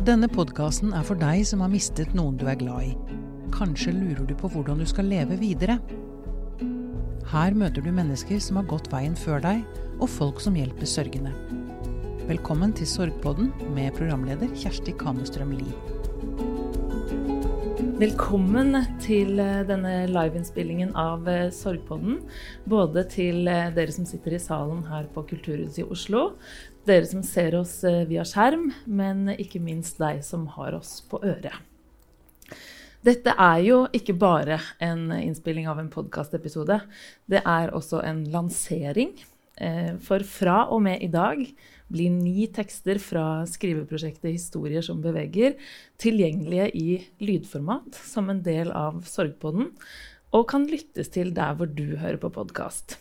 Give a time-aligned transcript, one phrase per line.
[0.00, 3.18] Denne podkasten er for deg som har mistet noen du er glad i.
[3.52, 5.76] Kanskje lurer du på hvordan du skal leve videre.
[7.28, 9.60] Her møter du mennesker som har gått veien før deg,
[10.00, 11.34] og folk som hjelper sørgende.
[12.30, 15.99] Velkommen til Sorgpodden med programleder Kjersti Kamestrøm Lie.
[18.00, 22.14] Velkommen til eh, denne liveinnspillingen av eh, Sorgpodden.
[22.64, 26.22] Både til eh, dere som sitter i salen her på Kulturhuset i Oslo,
[26.88, 27.74] dere som ser oss
[28.08, 31.58] via skjerm, men ikke minst deg som har oss på øret.
[33.04, 36.80] Dette er jo ikke bare en innspilling av en podkastepisode.
[37.28, 39.12] Det er også en lansering.
[40.00, 41.44] For fra og med i dag
[41.90, 45.58] blir ni tekster fra skriveprosjektet Historier som beveger
[46.00, 46.88] tilgjengelige i
[47.22, 49.72] lydformat som en del av Sorgpodden,
[50.30, 53.00] og kan lyttes til der hvor du hører på podkast.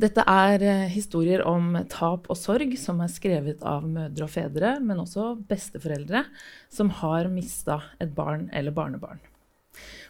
[0.00, 4.74] Dette er eh, historier om tap og sorg som er skrevet av mødre og fedre,
[4.82, 6.24] men også besteforeldre
[6.72, 9.22] som har mista et barn eller barnebarn.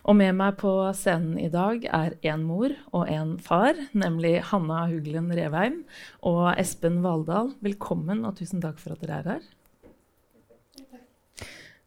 [0.05, 4.85] Og med meg på scenen i dag er én mor og en far, nemlig Hanna
[4.91, 5.83] Huglen Revheim
[6.23, 7.55] og Espen Valdal.
[7.65, 9.53] Velkommen, og tusen takk for at dere er her.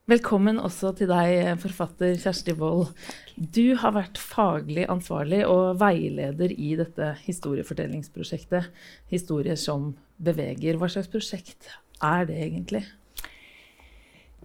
[0.07, 2.93] Velkommen også til deg, forfatter Kjersti Wold.
[3.35, 8.69] Du har vært faglig ansvarlig og veileder i dette historiefortellingsprosjektet.
[9.11, 10.79] Historier som beveger.
[10.79, 11.67] Hva slags prosjekt
[11.99, 12.85] er det egentlig?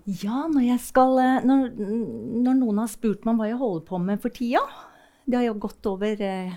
[0.03, 4.23] Ja, når, skal, eh, når, når, noen har spurt meg hva jeg holder på med
[4.23, 4.63] for tida
[5.23, 6.57] Det har jo gått over eh,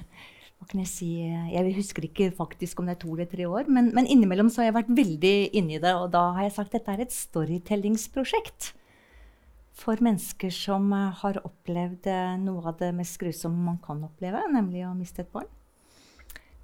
[0.57, 1.09] hva kan Jeg si,
[1.53, 4.63] jeg husker ikke faktisk om det er to eller tre år, men, men innimellom så
[4.63, 5.91] har jeg vært veldig inni det.
[5.93, 8.71] Og da har jeg sagt at dette er et storytellingsprosjekt
[9.75, 12.09] for mennesker som eh, har opplevd
[12.41, 15.51] noe av det mest grusomme man kan oppleve, nemlig å miste et barn.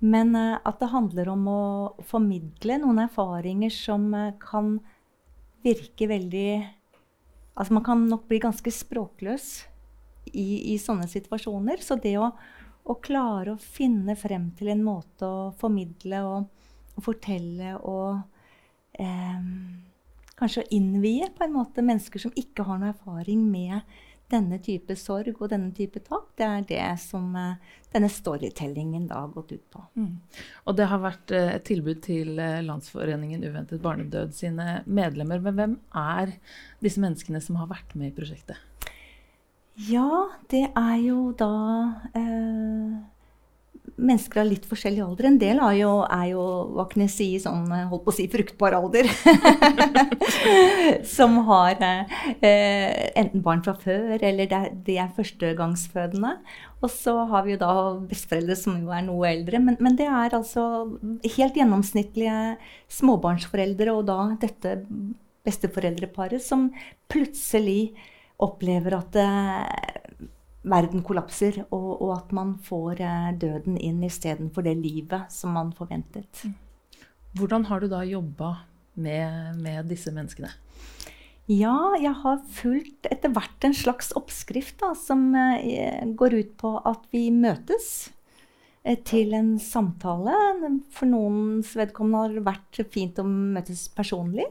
[0.01, 1.61] Men at det handler om å
[2.09, 4.07] formidle noen erfaringer som
[4.41, 4.79] kan
[5.63, 6.51] virker veldig
[7.51, 9.47] Altså man kan nok bli ganske språkløs
[10.31, 11.81] i, i sånne situasjoner.
[11.83, 12.29] Så det å,
[12.87, 16.47] å, klare å finne frem til en måte å formidle og,
[16.95, 18.21] og fortelle og
[18.97, 19.43] eh,
[20.41, 23.83] Kanskje å innvie på en måte mennesker som ikke har noe erfaring med
[24.31, 27.59] denne type sorg og denne type tap, det er det som uh,
[27.93, 29.83] denne storytellingen da har gått ut på.
[29.99, 30.15] Mm.
[30.65, 35.43] Og det har vært uh, et tilbud til uh, Landsforeningen uventet barnedød sine medlemmer.
[35.43, 36.35] Men hvem er
[36.83, 38.59] disse menneskene som har vært med i prosjektet?
[39.87, 41.53] Ja, det er jo da
[43.97, 45.27] mennesker av litt forskjellig alder.
[45.29, 46.43] En del er jo, er jo
[46.75, 49.09] hva kan jeg si, sånn, holdt på å si fruktbar alder.
[51.15, 56.35] som har eh, enten barn fra før, eller de, de er førstegangsfødende.
[56.81, 57.73] Og så har vi jo da
[58.09, 59.61] besteforeldre som jo er noe eldre.
[59.61, 60.63] Men, men, det er altså
[61.37, 62.37] helt gjennomsnittlige
[63.01, 64.79] småbarnsforeldre, og da dette
[65.45, 66.69] besteforeldreparet som
[67.11, 67.93] plutselig
[68.41, 70.01] opplever at eh,
[70.61, 75.71] verden kollapser, og, og, at man får eh, døden inn istedenfor det livet som man
[75.77, 76.43] forventet.
[76.45, 76.55] Mm.
[77.39, 78.53] Hvordan har du da jobba
[78.93, 80.51] med, med, disse menneskene?
[81.49, 86.75] Ja, jeg har fulgt etter hvert en slags oppskrift da, som eh, går ut på
[86.85, 88.11] at vi møtes
[88.83, 90.35] eh, til en samtale.
[90.93, 94.45] For noens vedkommende har det vært fint å møtes personlig.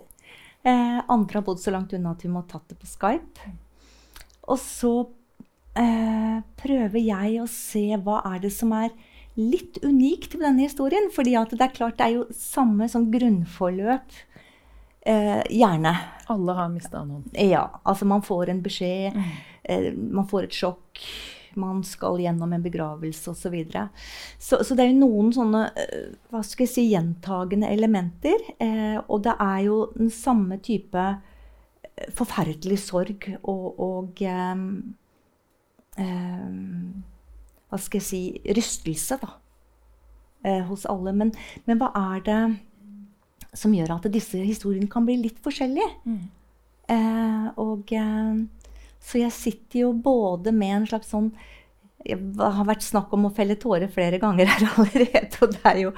[0.61, 3.53] Andre har bodd så langt unna at vi må ha tatt det på Skype.
[4.51, 4.93] Og så
[5.79, 8.91] eh, prøver jeg å se hva er det som er
[9.39, 11.11] litt unikt ved denne historien.
[11.15, 14.11] fordi det er klart det er jo samme som grunnforløp.
[15.03, 15.97] Eh, gjerne.
[16.27, 17.25] Alle har mista noen.
[17.33, 17.81] Ja.
[17.85, 19.31] Altså man får en beskjed, mm.
[19.63, 21.01] eh, man får et sjokk.
[21.57, 23.41] Man skal gjennom en begravelse osv.
[23.41, 23.89] Så, videre.
[24.39, 28.45] så Så det er jo noen sånne eh, hva skal jeg si, gjentagende elementer.
[28.61, 34.55] Eh, og det er jo den samme type eh, forferdelig sorg og, og eh,
[35.99, 38.21] Hva skal jeg si
[38.57, 39.35] rystelse da,
[40.45, 41.15] eh, hos alle.
[41.17, 41.33] Men,
[41.67, 42.41] men, hva er det
[43.57, 45.91] som gjør at disse historiene kan bli litt forskjellige?
[46.07, 46.21] Mm.
[46.91, 48.43] Eh, og eh,
[49.01, 51.33] Så jeg sitter jo både med en slags sånn
[52.01, 55.37] det har vært snakk om å felle tårer flere ganger her allerede.
[55.45, 55.91] og det er jo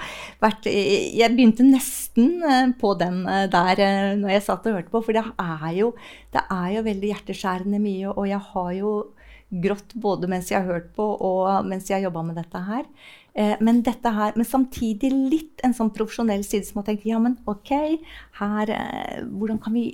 [0.43, 5.03] vært, Jeg begynte nesten eh, på den eh, der når jeg satt og hørte på.
[5.07, 5.93] For det er jo,
[6.35, 8.11] det er jo veldig hjerteskjærende mye.
[8.17, 8.97] Og jeg har jo
[9.53, 12.87] grått både mens jeg har hørt på og mens jeg har jobba med dette her.
[13.35, 17.21] Eh, men, dette her, men samtidig litt en sånn profesjonell side som har tenkt ja,
[17.23, 17.73] men ok,
[18.41, 19.23] her, eh,
[19.65, 19.87] kan vi,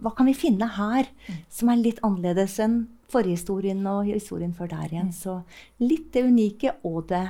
[0.00, 1.10] hva kan vi finne her
[1.52, 2.80] som er litt annerledes enn
[3.12, 5.12] forhistorien og historien før der igjen?
[5.12, 5.42] Så
[5.84, 7.26] litt det unike og det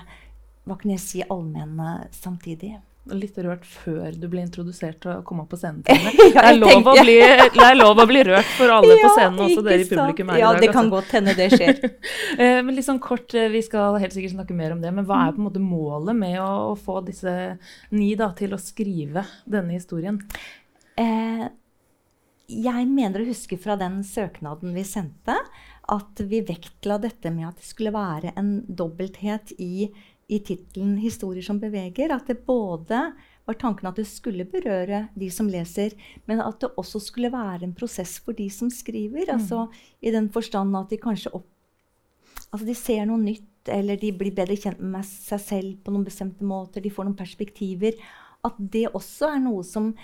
[0.68, 2.76] hva kan jeg si, allmenne samtidig.
[3.16, 5.84] Litt rørt før du ble introdusert til å komme opp på scenen.
[5.88, 9.38] Det, er lov å bli, det er lov å bli rørt for alle på scenen,
[9.46, 10.62] også dere i publikum her ja, i dag.
[10.62, 10.94] det kan altså.
[10.96, 11.80] godt hende det skjer.
[12.38, 15.06] Eh, men litt sånn kort, eh, Vi skal helt sikkert snakke mer om det, men
[15.08, 17.32] hva er på en måte målet med å, å få disse
[17.94, 20.20] ni da, til å skrive denne historien?
[21.00, 21.46] Eh,
[22.48, 25.36] jeg mener å huske fra den søknaden vi sendte,
[25.88, 29.88] at vi vektla dette med at det skulle være en dobbelthet i,
[30.28, 32.12] i tittelen 'Historier som beveger'.
[32.12, 33.12] At det både
[33.46, 35.94] var tanken at det skulle berøre de som leser,
[36.26, 39.30] men at det også skulle være en prosess for de som skriver.
[39.32, 39.68] Altså
[40.02, 41.46] I den forstand at de kanskje opp,
[42.52, 46.04] altså de ser noe nytt, eller de blir bedre kjent med seg selv på noen
[46.04, 46.80] bestemte måter.
[46.80, 47.92] De får noen perspektiver.
[48.44, 49.94] At det også er noe som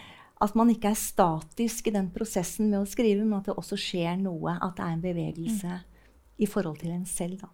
[0.42, 3.76] At man ikke er statisk i den prosessen med å skrive, men at det også
[3.78, 4.58] skjer noe.
[4.60, 5.80] At det er en bevegelse
[6.38, 7.38] i forhold til en selv.
[7.40, 7.48] Da.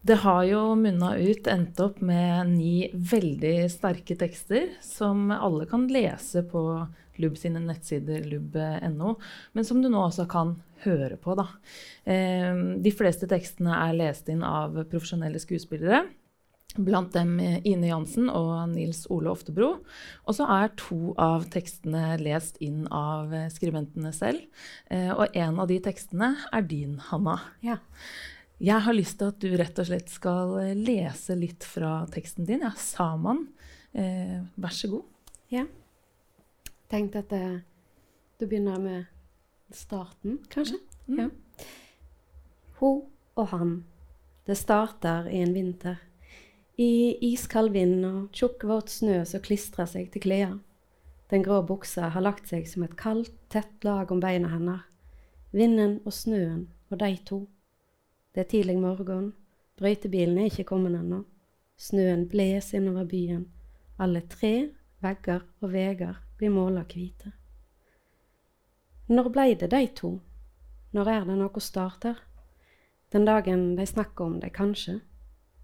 [0.00, 5.88] Det har jo munna ut, endt opp med ni veldig sterke tekster som alle kan
[5.90, 6.62] lese på
[7.18, 9.16] Lubb sine nettsider, lubb.no,
[9.52, 10.54] men som du nå også kan
[10.84, 11.34] høre på.
[11.34, 11.48] Da.
[12.06, 16.04] Eh, de fleste tekstene er lest inn av profesjonelle skuespillere.
[16.78, 19.72] Blant dem Ine Jansen og Nils Ole Oftebro.
[20.28, 24.44] Og så er to av tekstene lest inn av skribentene selv.
[24.86, 27.40] Eh, og en av de tekstene er din, Hanna.
[27.66, 27.80] Ja.
[28.58, 32.46] Jeg har lyst til at du rett og slett skal eh, lese litt fra teksten
[32.48, 32.64] din.
[32.66, 33.44] Ja, Saman.
[33.94, 35.04] Eh, vær så god.
[35.54, 35.66] ja.
[36.88, 37.60] Tenkte at eh,
[38.40, 39.04] du begynner med
[39.70, 40.78] starten, kanskje?
[41.06, 41.18] Mm.
[41.20, 41.28] Ja.
[42.80, 43.02] Hun
[43.36, 43.72] og han.
[44.46, 45.98] Det starter i en vinter.
[46.78, 50.62] I iskald vind og tjukk, våt snø som klistrer seg til klærne.
[51.28, 54.86] Den grå buksa har lagt seg som et kaldt, tett lag om beina hennes.
[55.52, 57.42] Vinden og snøen og de to.
[58.34, 59.32] Det er tidlig morgen.
[59.78, 61.22] Brøytebilen er ikke kommet ennå.
[61.78, 63.46] Snøen bles innover byen.
[63.98, 64.70] Alle tre,
[65.02, 67.32] vegger og veier blir måla hvite.
[69.08, 70.10] Når blei det de to?
[70.92, 72.18] Når er det noe starter?
[73.12, 75.00] Den dagen de snakker om det, kanskje?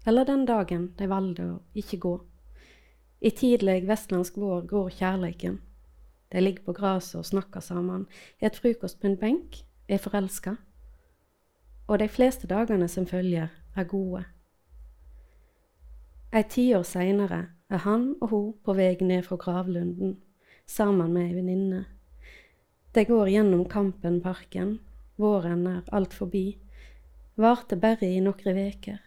[0.07, 2.15] Eller den dagen de valgte å ikke gå?
[3.21, 5.59] I tidlig vestlandsk vår går kjærleiken.
[6.31, 8.07] De ligger på gresset og snakker sammen,
[8.41, 10.55] et frokost på en benk, er forelska.
[11.87, 14.23] Og de fleste dagene som følger, er gode.
[16.33, 20.17] Et tiår seinere er han og hun på vei ned fra gravlunden,
[20.65, 21.85] sammen med ei venninne.
[22.95, 24.79] De går gjennom Kampenparken,
[25.17, 26.57] våren er alt forbi,
[27.35, 28.99] varte bare i noen veker.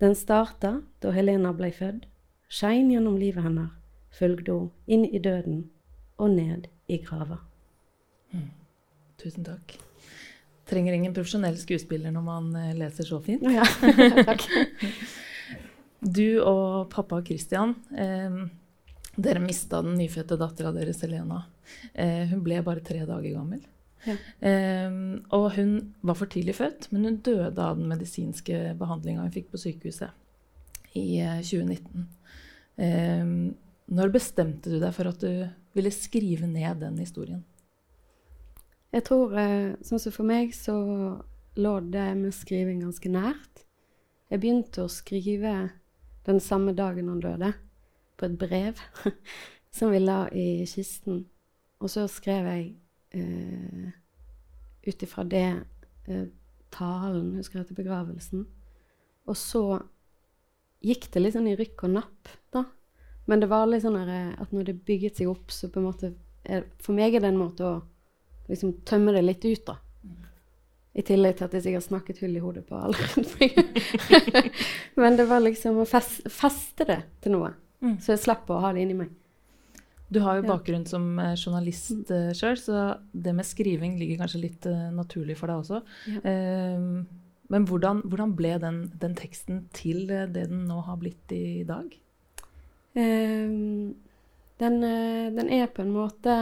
[0.00, 2.08] Den starta da Helena blei født,
[2.48, 3.72] skein gjennom livet hennes,
[4.10, 5.66] følgde hun inn i døden
[6.18, 7.42] og ned i grava.
[9.20, 9.85] Tusen takk.
[10.66, 13.44] Trenger ingen profesjonell skuespiller når man eh, leser så fint.
[13.46, 13.66] Ja,
[14.28, 14.46] takk.
[16.00, 18.42] Du og pappa Christian, eh,
[19.16, 21.44] dere mista den nyfødte dattera deres, Helena.
[21.94, 23.62] Eh, hun ble bare tre dager gammel.
[24.06, 24.16] Ja.
[24.48, 24.98] Eh,
[25.34, 25.76] og hun
[26.06, 30.98] var for tidlig født, men hun døde av den medisinske behandlinga hun fikk på sykehuset
[30.98, 32.06] i eh, 2019.
[32.82, 33.32] Eh,
[33.96, 35.46] når bestemte du deg for at du
[35.76, 37.44] ville skrive ned den historien?
[38.94, 40.74] Jeg tror, eh, sånn som for meg, så
[41.56, 43.64] lå det med skriving ganske nært.
[44.30, 45.54] Jeg begynte å skrive
[46.26, 47.52] den samme dagen han døde,
[48.16, 48.80] på et brev
[49.76, 51.26] som vi la i kisten.
[51.82, 52.70] Og så skrev jeg
[53.18, 53.90] eh,
[54.86, 55.46] ut ifra det
[56.08, 56.26] eh,
[56.72, 58.46] talen, husker jeg, til begravelsen.
[59.26, 59.64] Og så
[60.86, 62.64] gikk det litt sånn i rykk og napp, da.
[63.26, 65.88] Men det var litt sånn eh, at når det bygget seg opp, så på en
[65.90, 66.14] måte
[66.46, 67.76] er, For meg er det en måte å
[68.48, 69.76] liksom tømme det litt ut, da.
[70.96, 74.50] I tillegg til at jeg sikkert snakket hull i hodet på alle rundt meg.
[74.96, 77.98] Men det var liksom å fes feste det til noe, Mm.
[78.00, 79.10] så jeg slapp å ha det inni meg.
[80.08, 84.40] Du har jo bakgrunn som eh, journalist uh, sjøl, så det med skriving ligger kanskje
[84.40, 85.82] litt eh, naturlig for deg også.
[86.08, 86.22] Ja.
[86.32, 86.86] Eh,
[87.52, 91.62] men hvordan, hvordan ble den, den teksten til eh, det den nå har blitt i
[91.68, 91.92] dag?
[92.96, 93.94] Ehm,
[94.58, 96.36] den, eh, den er på en måte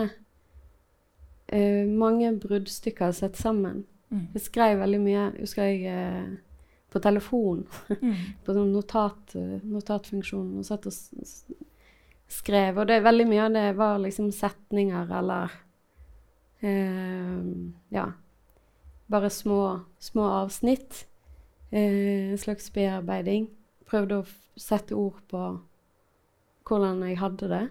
[1.55, 3.85] eh, mange bruddstykker satt sammen.
[4.11, 4.27] Mm.
[4.35, 7.65] Jeg skrev veldig mye, husker jeg, uh, på telefon.
[8.45, 10.95] på sånn notat, eh, notatfunksjon og satt og
[12.31, 12.79] skrev.
[12.79, 15.61] Og det, veldig mye av det var liksom setninger eller
[17.93, 18.07] Ja.
[19.13, 21.03] Bare små, små avsnitt.
[21.69, 23.51] En slags bearbeiding.
[23.85, 25.43] Prøvde å sette ord på
[26.65, 27.65] hvordan jeg hadde det.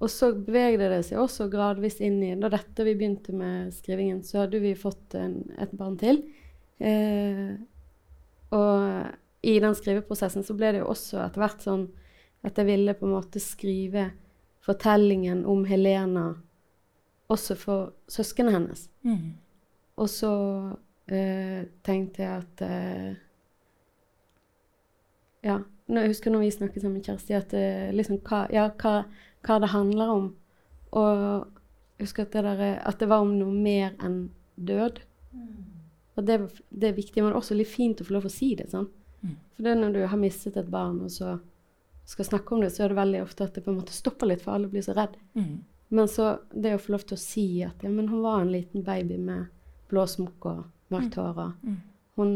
[0.00, 4.22] Og så bevegde det seg også gradvis inn i Da dette vi begynte med skrivingen,
[4.24, 6.22] så hadde vi fått en, et barn til.
[6.80, 7.52] Eh,
[8.56, 11.82] og i den skriveprosessen så ble det jo også etter hvert sånn
[12.46, 14.08] At jeg ville på en måte skrive
[14.64, 16.30] fortellingen om Helena
[17.30, 18.86] også for søsknene hennes.
[19.06, 19.36] Mm.
[20.00, 20.32] Og så
[21.12, 23.10] eh, tenkte jeg at eh,
[25.44, 29.04] Ja, jeg husker når vi snakket sammen, med Kjersti, at eh, liksom hva, ja, hva,
[29.46, 30.26] hva det handler om.
[30.92, 31.20] Og
[31.98, 35.00] jeg husker at det, der, at det var om noe mer enn død.
[36.18, 36.36] Og det,
[36.70, 38.68] det er viktig, men også litt fint å få lov å si det.
[38.72, 38.88] sånn.
[39.22, 39.36] Mm.
[39.54, 41.38] For det er når du har mistet et barn, og så
[42.10, 44.26] skal snakke om det, så er det veldig ofte at det på en måte stopper
[44.32, 45.14] litt, for alle blir så redd.
[45.38, 45.60] Mm.
[45.90, 48.52] Men så det å få lov til å si at ja, men hun var en
[48.52, 49.46] liten baby med
[49.90, 51.76] blå smokk og mørkt hår, og Mm.
[52.16, 52.32] hun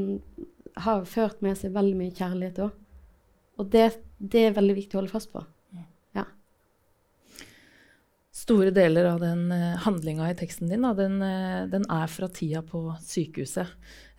[0.77, 2.71] har ført med seg veldig mye kjærlighet òg.
[3.59, 3.85] Og det,
[4.19, 5.45] det er veldig viktig å holde fast på.
[8.45, 12.29] Store deler av den eh, handlinga i teksten din da, den, eh, den er fra
[12.29, 13.71] tida på sykehuset.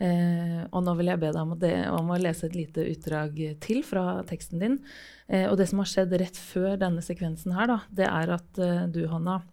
[0.02, 3.38] Eh, og nå vil jeg be deg om å, om å lese et lite utdrag
[3.62, 4.80] til fra teksten din.
[5.28, 8.62] Eh, og det som har skjedd rett før denne sekvensen her, da, det er at
[8.66, 9.44] eh, du, Hanna,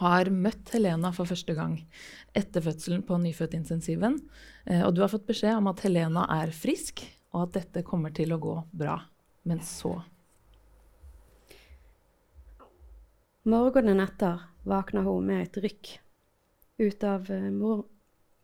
[0.00, 1.76] har møtt Helena for første gang
[2.34, 4.18] etter fødselen på nyfødtintensiven.
[4.66, 7.04] Eh, og du har fått beskjed om at Helena er frisk,
[7.36, 8.98] og at dette kommer til å gå bra.
[9.46, 10.00] Men så
[13.44, 15.88] Morgenen etter våkna hun med et rykk.
[16.78, 17.84] Ut av, eh, mor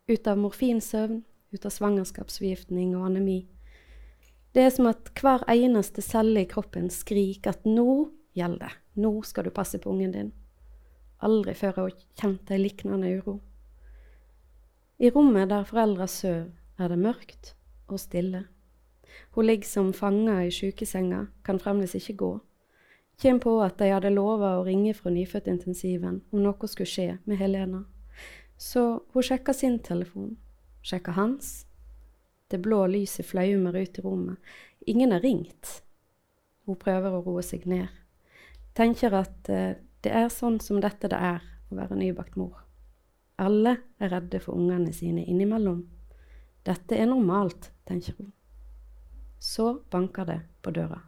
[0.08, 3.46] ut av morfinsøvn, ut av svangerskapsforgiftning og anemi.
[4.52, 8.72] Det er som at hver eneste celle i kroppen skriker at nå gjelder det.
[8.96, 10.32] Nå skal du passe på ungen din.
[11.22, 13.40] Aldri før har hun kjent ei liknende uro.
[14.98, 17.54] I rommet der foreldra sover, er det mørkt
[17.88, 18.48] og stille.
[19.30, 22.40] Hun ligger som fanga i sjukesenga, kan fremdeles ikke gå.
[23.18, 27.40] Kjem på at de hadde lova å ringe fra nyfødtintensiven om noe skulle skje med
[27.40, 27.80] Helena.
[28.54, 30.36] Så hun sjekka sin telefon,
[30.86, 31.64] sjekka hans.
[32.46, 34.38] Det blå lyset flaumer ut i rommet.
[34.86, 35.82] Ingen har ringt.
[36.66, 37.90] Hun prøver å roe seg ned.
[38.78, 42.62] Tenker at eh, det er sånn som dette det er å være nybakt mor.
[43.42, 45.82] Alle er redde for ungene sine innimellom.
[46.62, 48.30] Dette er normalt, tenker hun.
[49.42, 51.02] Så banker det på døra.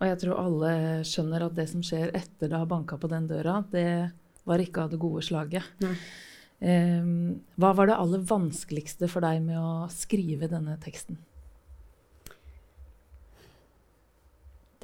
[0.00, 0.72] Og jeg tror alle
[1.06, 4.10] skjønner at det som skjer etter det har banka på den døra, det
[4.44, 5.68] var ikke av det gode slaget.
[5.84, 5.94] Nei.
[6.64, 7.06] Eh,
[7.60, 11.18] hva var det aller vanskeligste for deg med å skrive denne teksten?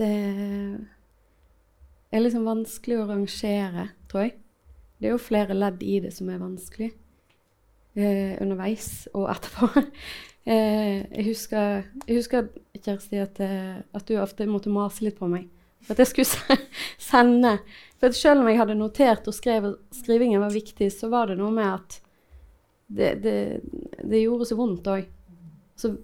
[0.01, 0.09] Det
[2.11, 4.39] er liksom vanskelig å rangere, tror jeg.
[5.01, 6.91] Det er jo flere ledd i det som er vanskelig.
[7.99, 9.83] Eh, underveis og etterpå.
[10.53, 15.27] eh, jeg, husker, jeg husker, Kjersti, at, eh, at du ofte måtte mase litt på
[15.31, 15.49] meg.
[15.83, 16.61] For at jeg skulle
[17.11, 17.55] sende
[17.99, 19.67] For selv om jeg hadde notert og skrev,
[19.97, 21.99] skrivingen var viktig, så var det noe med at
[22.91, 23.35] det, det,
[24.03, 25.11] det gjorde så vondt òg.
[25.79, 25.95] Så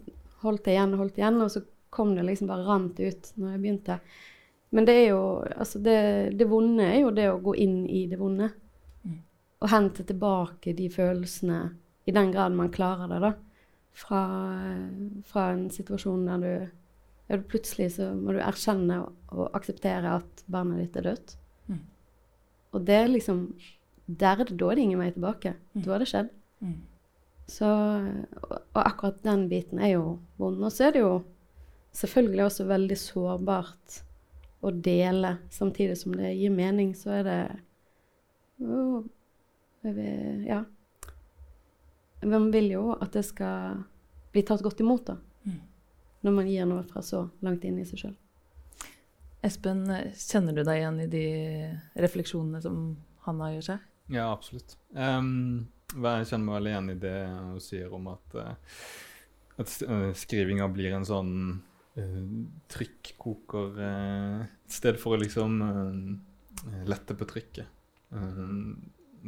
[0.42, 1.62] holdt jeg igjen og holdt igjen, og så
[1.94, 4.00] kom det liksom bare rant ut når jeg begynte.
[4.74, 5.22] Men det er jo
[5.54, 5.98] Altså, det,
[6.36, 8.50] det vonde er jo det å gå inn i det vonde.
[9.64, 11.60] Og hente tilbake de følelsene,
[12.06, 13.32] i den grad man klarer det, da.
[13.96, 14.20] Fra,
[15.24, 16.66] fra en situasjon der du,
[17.30, 21.32] ja, du Plutselig så må du erkjenne og, og akseptere at barnet ditt er dødt.
[21.72, 21.80] Mm.
[22.76, 23.40] Og det er liksom
[24.06, 25.54] der, er det- Da er det ingen vei tilbake.
[25.74, 25.82] Mm.
[25.82, 26.28] Da har det skjedd.
[26.60, 26.76] Mm.
[27.48, 27.66] Så,
[28.42, 30.62] og, og akkurat den biten er jo vond.
[30.62, 31.22] Og så er det jo
[31.96, 34.02] selvfølgelig også veldig sårbart
[34.62, 37.40] å dele, samtidig som det gir mening, så er det
[38.60, 39.08] vil-
[40.46, 40.64] Ja.
[42.26, 43.82] Man vil jo at det skal
[44.34, 45.16] bli tatt godt imot, da.
[45.46, 45.60] Mm.
[46.26, 48.16] Når man gir noe fra så langt inn i seg sjøl.
[49.46, 49.84] Espen,
[50.18, 51.26] kjenner du deg igjen i de
[52.02, 53.84] refleksjonene som Hanna gjør seg?
[54.10, 54.76] Ja, absolutt.
[54.96, 58.82] Um, jeg kjenner meg veldig igjen i det hun sier om at, eh,
[59.62, 61.32] at eh, skrivinga blir en sånn
[61.98, 62.22] uh,
[62.72, 67.76] trykkoker uh, Et sted for å liksom uh, lette på trykket.
[68.12, 68.42] Eh,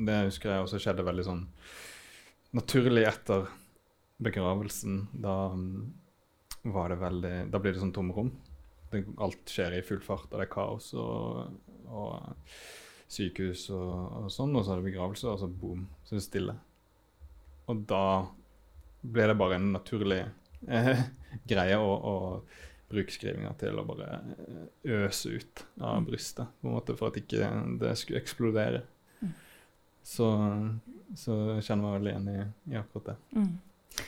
[0.07, 1.47] det husker jeg også skjedde veldig sånn
[2.57, 3.49] naturlig etter
[4.23, 5.01] begravelsen.
[5.13, 5.81] Da mm,
[6.75, 8.33] var det veldig Da blir det sånn tomrom.
[9.21, 11.59] Alt skjer i full fart, og det er kaos og,
[11.91, 12.39] og
[13.09, 16.25] sykehus og, og sånn, og så er det begravelse, og så boom, så er det
[16.27, 16.57] stille.
[17.69, 18.05] Og da
[19.05, 20.23] ble det bare en naturlig
[20.69, 21.05] eh,
[21.53, 22.15] greie å, å
[22.89, 24.23] bruke skrivinga til å bare
[24.89, 27.51] øse ut av brystet, på en måte, for at ikke
[27.81, 28.87] det skulle eksplodere.
[30.19, 30.79] Mm.
[31.17, 31.35] Så,
[31.65, 32.39] kjenner jeg meg veldig igjen i,
[32.73, 33.17] i akkurat det.
[33.37, 34.05] Mm.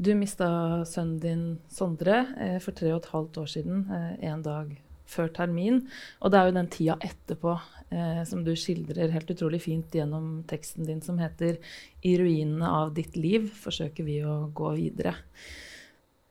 [0.00, 0.46] Du mista
[0.88, 4.70] sønnen din Sondre eh, for tre og et halvt år siden, eh, en dag
[5.10, 5.82] før termin.
[6.22, 7.56] Og det er jo den tida etterpå
[7.92, 11.58] eh, som du skildrer helt utrolig fint gjennom teksten din som heter
[12.02, 15.16] 'I ruinene av ditt liv forsøker vi å gå videre'.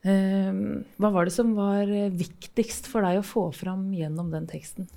[0.02, 0.52] Eh,
[0.96, 4.88] hva var det som var viktigst for deg å få fram gjennom den teksten?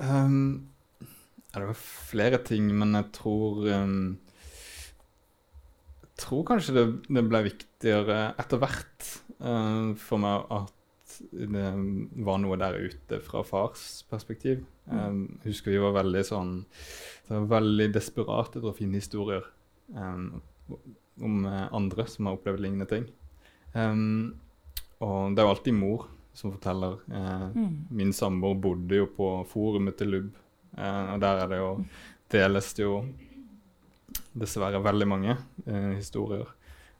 [0.00, 0.69] Um,
[1.50, 4.18] ja, det var flere ting, men jeg tror um,
[6.02, 9.08] Jeg tror kanskje det, det ble viktigere etter hvert
[9.40, 10.76] uh, for meg at
[11.30, 11.70] det
[12.24, 14.62] var noe der ute fra fars perspektiv.
[14.88, 16.52] Um, husker vi var veldig sånn
[17.26, 19.44] det var veldig desperate etter å finne historier
[19.94, 20.40] um,
[21.20, 23.04] om andre som har opplevd lignende ting.
[23.74, 24.38] Um,
[25.00, 26.98] og det er jo alltid mor som forteller.
[27.10, 27.76] Uh, mm.
[27.90, 30.30] Min samboer bodde jo på forumet til LUB,
[30.78, 31.70] og der er det jo
[32.30, 33.00] deles det jo
[34.38, 35.34] dessverre veldig mange
[35.66, 36.46] uh, historier.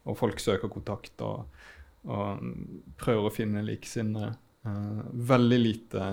[0.08, 1.46] Og folk søker kontakt og,
[2.10, 2.42] og
[2.98, 4.32] prøver å finne likesinnede.
[5.30, 6.06] veldig lite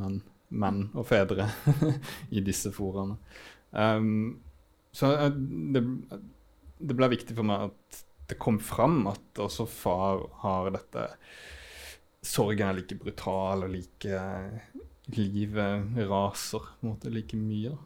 [0.00, 0.16] menn
[0.48, 1.48] menn og fedre
[2.36, 3.16] i disse foraene.
[3.70, 4.38] Um,
[4.94, 5.82] så uh, det,
[6.78, 11.10] det, ble viktig for meg at det kom fram at også far har dette
[12.26, 14.20] Sorgen er like brutal og like
[15.14, 17.76] Livet raser på en måte like mye.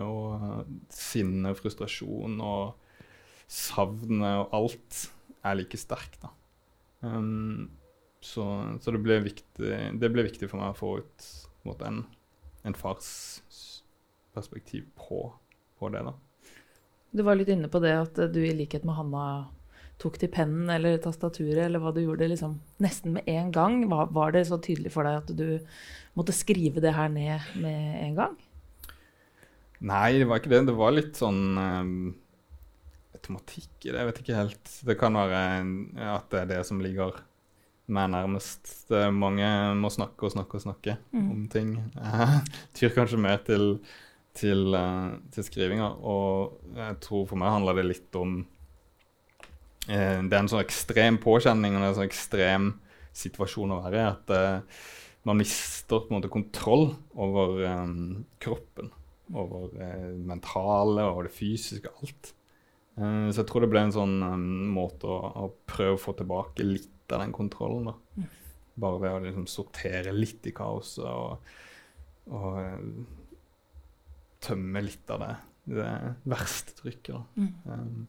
[0.00, 0.60] Og uh,
[0.94, 2.76] sinne, frustrasjon og
[3.50, 5.02] savnet og alt
[5.44, 6.20] er like sterkt.
[6.22, 6.32] da.
[7.00, 7.70] Um,
[8.20, 8.44] så,
[8.80, 11.28] så det, ble viktig, det, ble viktig, for meg å få ut
[11.64, 12.02] måte, en,
[12.68, 13.08] en, fars
[14.36, 15.24] perspektiv på,
[15.80, 16.04] på, det.
[16.04, 16.14] da.
[17.10, 19.24] Du var litt inne på det at du i likhet med Hanna
[20.00, 23.82] tok til pennen eller tastaturet, eller hva du gjorde liksom, nesten med en gang.
[23.90, 25.60] Var, var, det så tydelig for deg at du
[26.18, 28.36] måtte skrive det her ned med en gang?
[29.80, 30.64] Nei, det var ikke det.
[30.68, 31.96] Det var litt sånn um,
[33.16, 33.98] automatikk i det.
[33.98, 34.72] Jeg vet ikke helt.
[34.88, 35.42] Det kan være
[36.10, 37.20] at det er det som ligger
[37.90, 38.68] meg nærmest.
[38.90, 39.48] Det er mange
[39.80, 41.26] må snakke og snakke og snakke mm.
[41.26, 41.74] om ting.
[41.96, 42.30] Det
[42.78, 43.66] tyr kanskje mer til,
[44.36, 45.92] til, uh, til, skrivinga.
[46.00, 48.42] Og jeg tror for meg handler det litt om
[49.90, 52.72] uh, Det er en sånn ekstrem påkjenning og en sånn ekstrem
[53.16, 54.08] situasjon å være i.
[54.08, 54.80] At uh,
[55.28, 58.92] man mister på en måte kontroll over um, kroppen.
[59.30, 59.94] Over det
[60.26, 62.32] mentale og det fysiske, alt.
[62.98, 64.16] så jeg tror det ble en sånn
[64.74, 67.92] måte å, å prøve å få tilbake litt av den kontrollen.
[67.92, 68.26] da.
[68.82, 71.46] Bare ved å liksom sortere litt i kaoset og,
[72.34, 72.58] og
[74.42, 75.34] tømme litt av det,
[75.76, 75.92] det
[76.34, 77.14] verste trykket.
[77.14, 77.22] da.
[77.36, 77.52] Mm.
[77.70, 78.08] Um,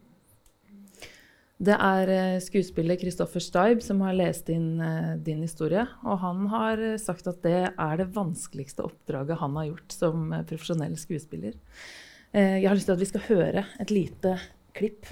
[1.62, 5.86] det er eh, skuespiller Kristoffer Steib som har lest inn uh, din historie.
[6.02, 10.98] Og han har sagt at det er det vanskeligste oppdraget han har gjort som profesjonell
[10.98, 11.58] skuespiller.
[12.32, 14.38] Jeg har lyst til at vi skal høre et lite
[14.72, 15.10] klipp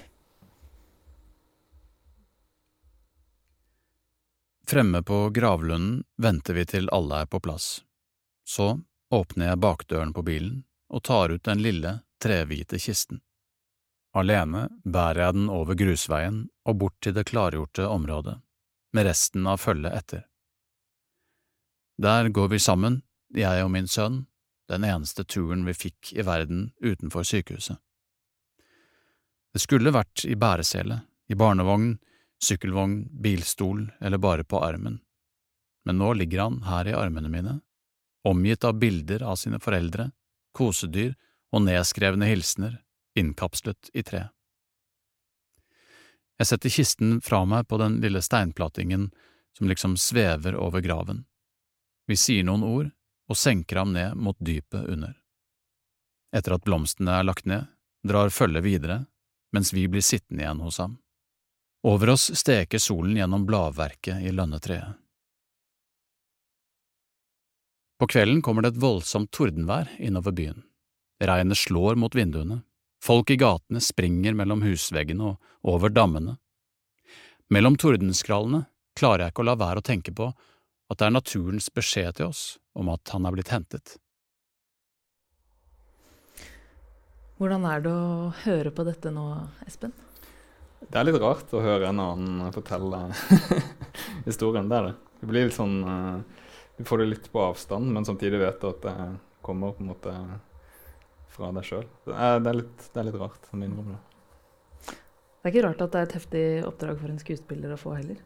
[4.70, 7.82] Fremme på gravlunden venter vi til alle er på plass.
[8.46, 13.18] Så åpner jeg bakdøren på bilen og tar ut den lille, trehvite kisten.
[14.16, 18.40] Alene bærer jeg den over grusveien og bort til det klargjorte området,
[18.92, 20.24] med resten av følget etter.
[22.00, 23.02] Der går vi sammen,
[23.36, 24.24] jeg og min sønn,
[24.70, 27.78] den eneste turen vi fikk i verden utenfor sykehuset.
[29.50, 31.96] Det skulle vært i bæresele, i barnevogn,
[32.42, 35.00] sykkelvogn, bilstol eller bare på armen,
[35.84, 37.56] men nå ligger han her i armene mine,
[38.26, 40.10] omgitt av bilder av sine foreldre,
[40.56, 41.14] kosedyr
[41.54, 42.78] og nedskrevne hilsener,
[43.20, 44.26] innkapslet i tre.
[46.40, 49.10] Jeg setter kisten fra meg på den lille steinplatingen
[49.58, 51.26] som liksom svever over graven.
[52.08, 52.88] Vi sier noen ord
[53.30, 55.12] og senker ham ned mot dypet under.
[56.34, 57.68] Etter at blomstene er lagt ned,
[58.06, 59.04] drar følget videre,
[59.52, 60.96] mens vi blir sittende igjen hos ham.
[61.86, 64.96] Over oss steker solen gjennom bladverket i lønnetreet.
[68.00, 70.62] På kvelden kommer det et voldsomt tordenvær innover byen.
[71.20, 72.62] Regnet slår mot vinduene,
[73.02, 76.36] folk i gatene springer mellom husveggene og over dammene.
[77.50, 78.66] Mellom tordenskrallene
[78.98, 80.30] klarer jeg ikke å la være å tenke på
[80.90, 82.44] at det er naturens beskjed til oss
[82.78, 83.96] om at han er blitt hentet.
[87.40, 89.24] Hvordan er det å høre på dette nå,
[89.64, 89.94] Espen?
[90.80, 93.06] Det er litt rart å høre en annen fortelle
[94.28, 94.68] historien.
[94.68, 94.94] Det er det.
[95.20, 95.80] Det blir litt sånn
[96.76, 98.94] Du får det litt på avstand, men samtidig vet du at det
[99.44, 100.14] kommer på en måte
[101.30, 101.86] fra deg sjøl.
[102.06, 102.14] Det,
[102.44, 104.00] det, det, er litt rart å innrømme det.
[105.40, 107.94] Det er ikke rart at det er et heftig oppdrag for en skuespiller å få
[107.96, 108.20] heller.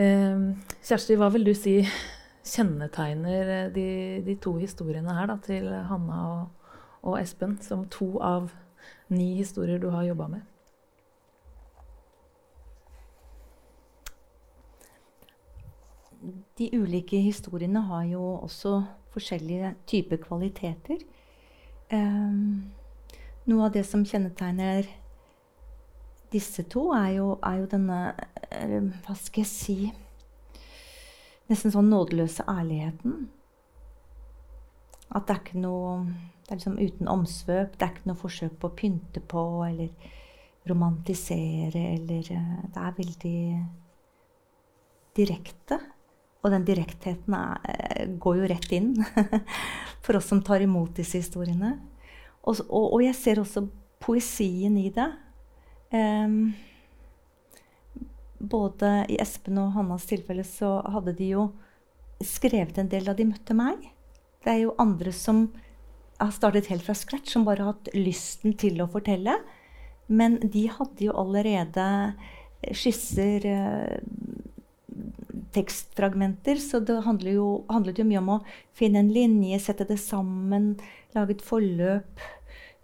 [0.00, 0.46] Eh,
[0.80, 1.76] Kjersti, hva vil du si
[2.44, 3.88] kjennetegner de,
[4.24, 6.72] de to historiene her da, til Hanna og,
[7.04, 8.50] og Espen, som to av
[9.12, 10.50] ni historier du har jobba med?
[16.58, 18.78] de ulike historiene har jo også
[19.14, 21.02] forskjellige typer kvaliteter.
[21.94, 22.72] Um,
[23.46, 24.88] noe av det som kjennetegner
[26.34, 27.98] disse to, er jo, er jo denne
[29.04, 29.76] Hva skal jeg si
[31.50, 33.26] Nesten sånn nådeløse ærligheten.
[35.12, 37.76] At det er ikke noe Det er liksom uten omsvøp.
[37.76, 40.12] Det er ikke noe forsøk på å pynte på eller
[40.68, 43.40] romantisere eller eh, Det er veldig
[45.16, 45.78] direkte.
[46.44, 48.92] Og den direktheten er, eh, går jo rett inn
[50.04, 51.78] for oss som tar imot disse historiene.
[52.44, 53.64] Og, og, og jeg ser også
[54.04, 55.08] poesien i det.
[55.94, 56.52] Um,
[58.44, 61.48] både i Espen og Hannas tilfelle så hadde de jo
[62.24, 63.88] skrevet en del da de møtte meg.
[64.44, 65.46] Det er jo andre som
[66.20, 69.38] har startet helt fra scratch, som bare har hatt lysten til å fortelle.
[70.06, 71.86] Men de hadde jo allerede
[72.76, 73.98] skisser, eh,
[75.54, 76.60] tekstfragmenter.
[76.60, 78.40] Så det handlet jo, handlet jo, mye om å
[78.76, 80.74] finne en linje, sette det sammen,
[81.16, 82.24] lage et forløp.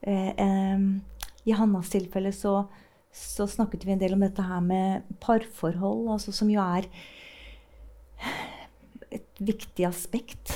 [0.00, 0.84] Eh, eh,
[1.44, 2.64] I Hannas tilfelle så,
[3.12, 6.88] så, snakket vi en del om dette her med parforhold, altså som jo er
[9.10, 10.54] et viktig aspekt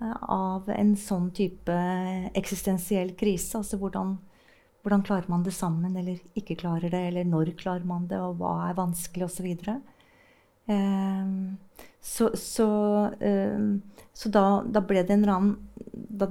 [0.00, 1.78] eh, av en sånn type
[2.36, 3.56] eksistensiell krise.
[3.60, 4.16] Altså hvordan,
[4.84, 8.40] hvordan klarer man det sammen, eller ikke klarer det, eller når klarer man det, og
[8.42, 9.80] hva er vanskelig, osv.
[10.66, 11.56] Ehm,
[12.00, 12.68] så, så,
[13.20, 15.54] ehm, så da, da, ble det en annen
[15.92, 16.28] Da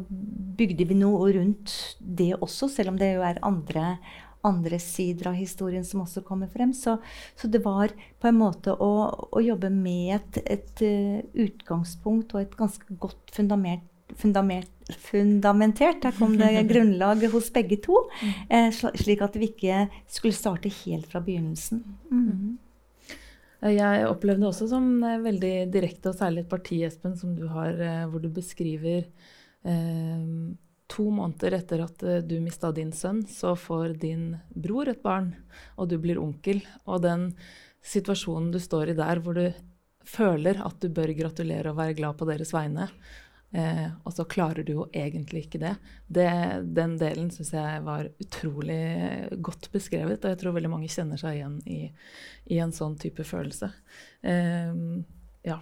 [0.58, 3.98] bygde vi noe rundt det også, selv om det jo er andre,
[4.46, 6.74] andre sider av historien som også kommer frem.
[6.78, 6.98] Så,
[7.40, 8.92] så det var på en måte å,
[9.32, 13.88] å jobbe med et, et uh, utgangspunkt og et ganske godt fundament,
[14.20, 14.70] fundament,
[15.08, 18.04] fundamentert Der kom det grunnlag hos begge to.
[18.20, 18.36] Mm.
[18.50, 21.84] Eh, slik at vi ikke skulle starte helt fra begynnelsen.
[22.12, 22.28] Mm.
[22.28, 22.54] mm.
[23.64, 27.78] Jeg opplevde også som eh, veldig direkte, og særlig et parti, Espen, som du har,
[27.80, 29.06] eh, hvor du beskriver
[29.64, 30.26] eh,
[30.92, 35.34] to måneder etter at eh, du mista din sønn, så får din bror et barn,
[35.78, 36.64] og du blir onkel.
[36.86, 37.30] Og den
[37.84, 39.48] situasjonen du står i der, hvor du
[40.04, 42.90] føler at du bør gratulere og være glad på deres vegne,
[43.54, 45.74] Eh, og så klarer du jo egentlig ikke det.
[46.10, 46.30] det
[46.74, 48.80] den delen syns jeg var utrolig
[49.46, 51.82] godt beskrevet, og jeg tror veldig mange kjenner seg igjen i,
[52.50, 53.70] i en sånn type følelse.
[54.26, 54.74] Eh,
[55.46, 55.60] ja.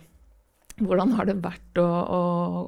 [0.82, 2.22] Hvordan har det vært å, å,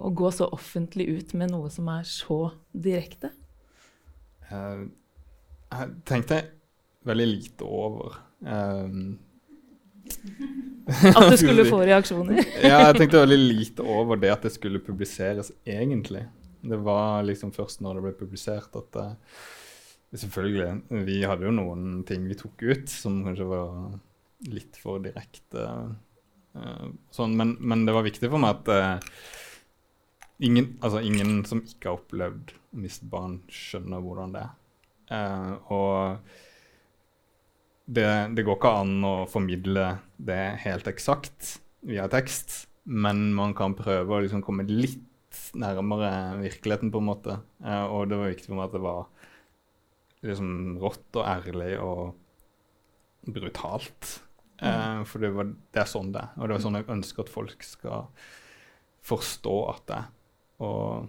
[0.10, 2.42] å, gå så offentlig ut med noe som er så
[2.76, 3.32] direkte?
[4.52, 4.92] Uh,
[5.72, 6.42] jeg tenkte
[7.08, 8.20] veldig lite over.
[8.44, 9.16] Um,
[11.16, 12.40] At du skulle få reaksjoner?
[12.64, 16.26] ja, jeg tenkte veldig lite over det at det skulle publiseres egentlig.
[16.64, 19.52] Det var liksom først når det ble publisert at det, eh,
[20.14, 23.72] Selvfølgelig, vi hadde jo noen ting vi tok ut som kanskje var
[24.46, 25.64] litt for direkte.
[26.54, 29.24] Uh, sånn, men, men, det var viktig for meg at uh,
[30.46, 34.54] ingen, altså ingen, som ikke har opplevd å miste barn, skjønner hvordan det er.
[35.10, 36.38] Uh, og
[37.86, 43.76] det, det, går ikke an å formidle det helt eksakt via tekst, men man kan
[43.76, 45.02] prøve å liksom komme litt
[45.58, 47.38] nærmere virkeligheten, på en måte.
[47.66, 49.08] Eh, og det var viktig for meg at det var
[50.24, 50.52] liksom
[50.84, 54.14] rått og ærlig og brutalt.
[54.64, 56.34] Eh, for det, var, det, er sånn det er.
[56.40, 58.08] Og det er sånn jeg ønsker at folk skal
[59.04, 60.12] forstå at det er.
[60.64, 61.08] Og,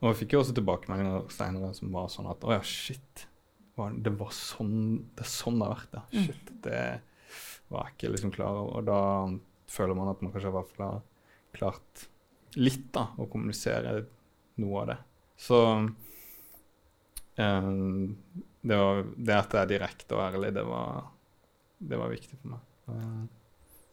[0.00, 3.28] og jeg fikk jo også tilbakemeldinger seinere som var sånn at å ja, shit
[3.76, 4.74] det var sånn
[5.14, 5.94] det, er sånn det har vært.
[5.94, 6.02] Ja.
[6.12, 6.26] Mm.
[6.26, 6.82] Shit, det
[7.70, 8.80] var jeg ikke liksom klar over.
[8.80, 9.00] Og da
[9.70, 11.00] føler man at man kanskje i hvert fall har
[11.56, 12.06] klart
[12.58, 14.00] litt da, å kommunisere
[14.60, 14.98] noe av det.
[15.40, 15.58] Så
[17.38, 18.16] um,
[18.60, 21.10] det, var, det, at det er direkte og ærlig, det var,
[21.78, 22.62] det var viktig for meg.
[22.90, 23.24] Uh,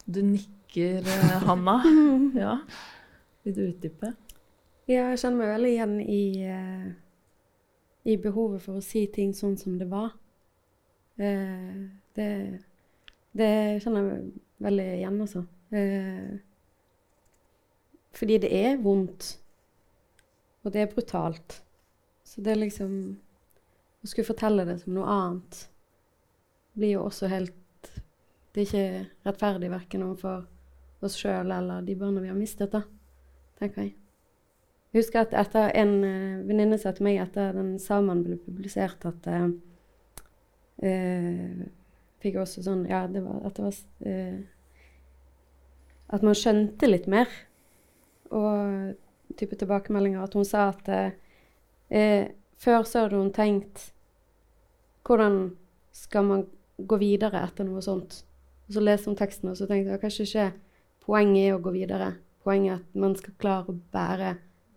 [0.08, 1.76] du nikker, eh, Hanna.
[2.44, 2.54] ja.
[3.44, 4.14] Vil du utdype?
[4.88, 6.88] Ja, jeg kjenner meg veldig igjen i uh
[8.08, 10.14] i behovet for å si ting sånn som det var.
[11.20, 11.80] Eh,
[12.16, 12.28] det,
[13.36, 13.50] det,
[13.84, 14.28] kjenner jeg
[14.64, 15.44] veldig igjen, altså.
[15.74, 16.30] Eh,
[18.18, 19.34] fordi det er vondt.
[20.64, 21.60] Og det er brutalt.
[22.24, 22.92] Så det er liksom
[23.98, 25.56] Å skulle fortelle det som noe annet
[26.78, 27.88] blir jo også helt
[28.52, 30.44] Det er ikke rettferdig verken overfor
[31.02, 32.82] oss sjøl eller de barna vi har mistet, da,
[33.58, 33.96] tenker jeg.
[34.98, 39.28] Husker at etter en uh, venninne sa til meg etter den Saman ble publisert, at
[39.30, 39.50] uh,
[40.82, 41.66] uh,
[42.18, 43.76] Fikk også sånn Ja, det var, at det var
[44.10, 44.40] uh,
[46.16, 47.30] At man skjønte litt mer.
[48.34, 50.24] Og type tilbakemeldinger.
[50.24, 50.88] At hun sa at
[52.58, 53.90] før så hadde hun tenkt
[55.04, 55.36] Hvordan
[55.94, 56.42] skal man
[56.80, 58.22] gå videre etter noe sånt?
[58.66, 60.48] Og så leste hun teksten, og så tenkte jeg kanskje ikke
[61.06, 62.10] poenget er å gå videre.
[62.44, 64.34] Poenget er at man skal klare å bære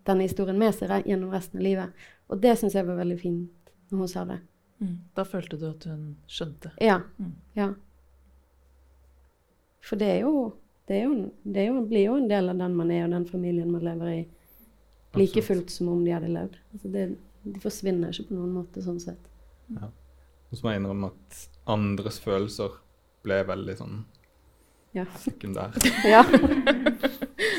[0.07, 2.05] denne historien med seg gjennom resten av livet.
[2.31, 4.39] Og det syns jeg var veldig fint når hun sa det.
[4.81, 4.95] Mm.
[5.15, 6.71] Da følte du at hun skjønte?
[6.81, 6.99] Ja.
[7.19, 7.33] Mm.
[7.57, 7.67] ja.
[9.85, 10.35] For det er jo
[10.87, 13.13] det, er jo, det er jo, blir jo en del av den man er, og
[13.13, 14.21] den familien man lever i.
[15.15, 15.45] Like Absolutt.
[15.47, 16.57] fullt som om de hadde levd.
[16.73, 17.03] Altså det,
[17.43, 19.29] de forsvinner ikke på noen måte sånn sett.
[19.77, 21.37] Og så må jeg innrømme at
[21.71, 22.75] andres følelser
[23.23, 24.01] ble veldig sånn
[24.97, 25.05] Ja.
[25.23, 25.79] sekundære.
[26.13, 26.23] Ja.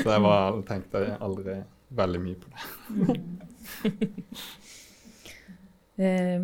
[0.02, 1.54] Så jeg var, tenkte aldri
[1.96, 3.20] veldig mye på det.
[6.02, 6.40] Eh,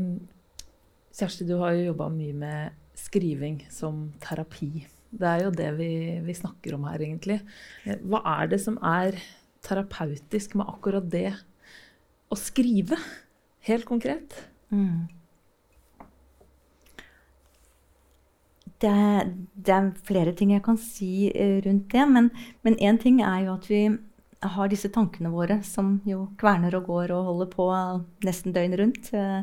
[1.16, 4.84] Kjersti, du har jo jobba mye med skriving som terapi.
[5.08, 7.40] Det er jo det vi, vi snakker om her, egentlig.
[7.88, 9.16] Eh, Hva er det som er
[9.64, 11.32] terapeutisk med akkurat det
[12.28, 13.00] å skrive?
[13.66, 14.36] Helt konkret.
[14.70, 15.08] Mm.
[18.78, 18.94] Det,
[19.58, 23.56] det er flere ting jeg kan si eh, rundt det, men én ting er jo
[23.56, 23.82] at vi
[24.40, 27.66] har disse tankene våre som jo kverner og går og holder på
[28.26, 29.10] nesten døgnet rundt.
[29.12, 29.42] eh,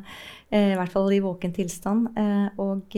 [0.52, 2.18] eh, I hvert fall i våken tilstand.
[2.18, 2.96] eh, Og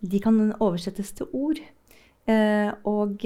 [0.00, 1.58] de kan oversettes til ord.
[2.84, 3.24] Og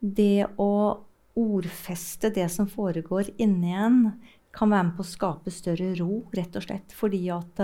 [0.00, 1.00] det å
[1.34, 4.20] ordfeste det som foregår inni en,
[4.54, 6.94] kan være med på å skape større ro, rett og slett.
[6.94, 7.60] Fordi at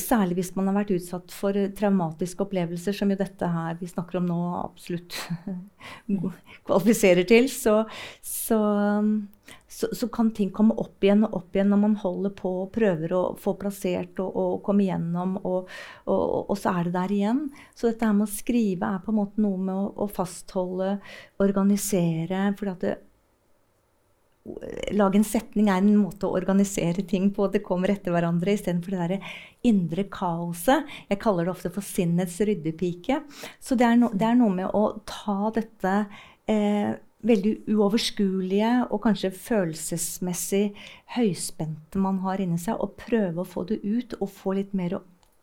[0.00, 3.88] særlig hvis man har vært utsatt for eh, traumatiske opplevelser, som jo dette her vi
[3.90, 5.16] snakker om nå absolutt
[6.66, 7.82] kvalifiserer til, så,
[8.24, 8.60] så,
[9.70, 12.72] så, så kan ting komme opp igjen og opp igjen når man holder på og
[12.76, 15.70] prøver å få plassert og, og komme igjennom, og,
[16.06, 17.44] og, og så er det der igjen.
[17.74, 20.96] Så dette her med å skrive er på en måte noe med å, å fastholde,
[21.40, 22.50] organisere.
[22.58, 22.96] fordi at det,
[24.96, 27.48] Lage en setning er en måte å organisere ting på.
[27.50, 29.36] Det kommer etter hverandre istedenfor det der
[29.70, 30.88] indre kaoset.
[31.10, 33.22] Jeg kaller det ofte for sinnets ryddepike.
[33.62, 35.94] Så det er, no, det er noe med å ta dette
[36.50, 40.64] eh, veldig uoverskuelige og kanskje følelsesmessig
[41.16, 45.00] høyspente man har inni seg, og prøve å få det ut og få litt mer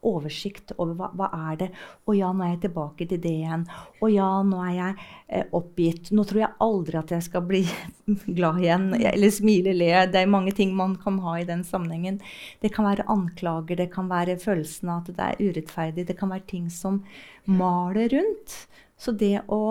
[0.07, 1.67] oversikt over hva, hva er det
[2.07, 3.65] Å ja, nå er jeg tilbake til det igjen.
[4.01, 4.95] Å ja, nå er jeg
[5.27, 6.11] eh, oppgitt.
[6.15, 7.63] Nå tror jeg aldri at jeg skal bli
[8.37, 8.89] glad igjen.
[8.97, 9.91] Eller smile, le.
[10.11, 12.21] Det er mange ting man kan ha i den sammenhengen.
[12.63, 16.07] Det kan være anklager, det kan være følelsen av at det er urettferdig.
[16.07, 17.01] Det kan være ting som
[17.47, 18.55] maler rundt.
[18.97, 19.61] Så det å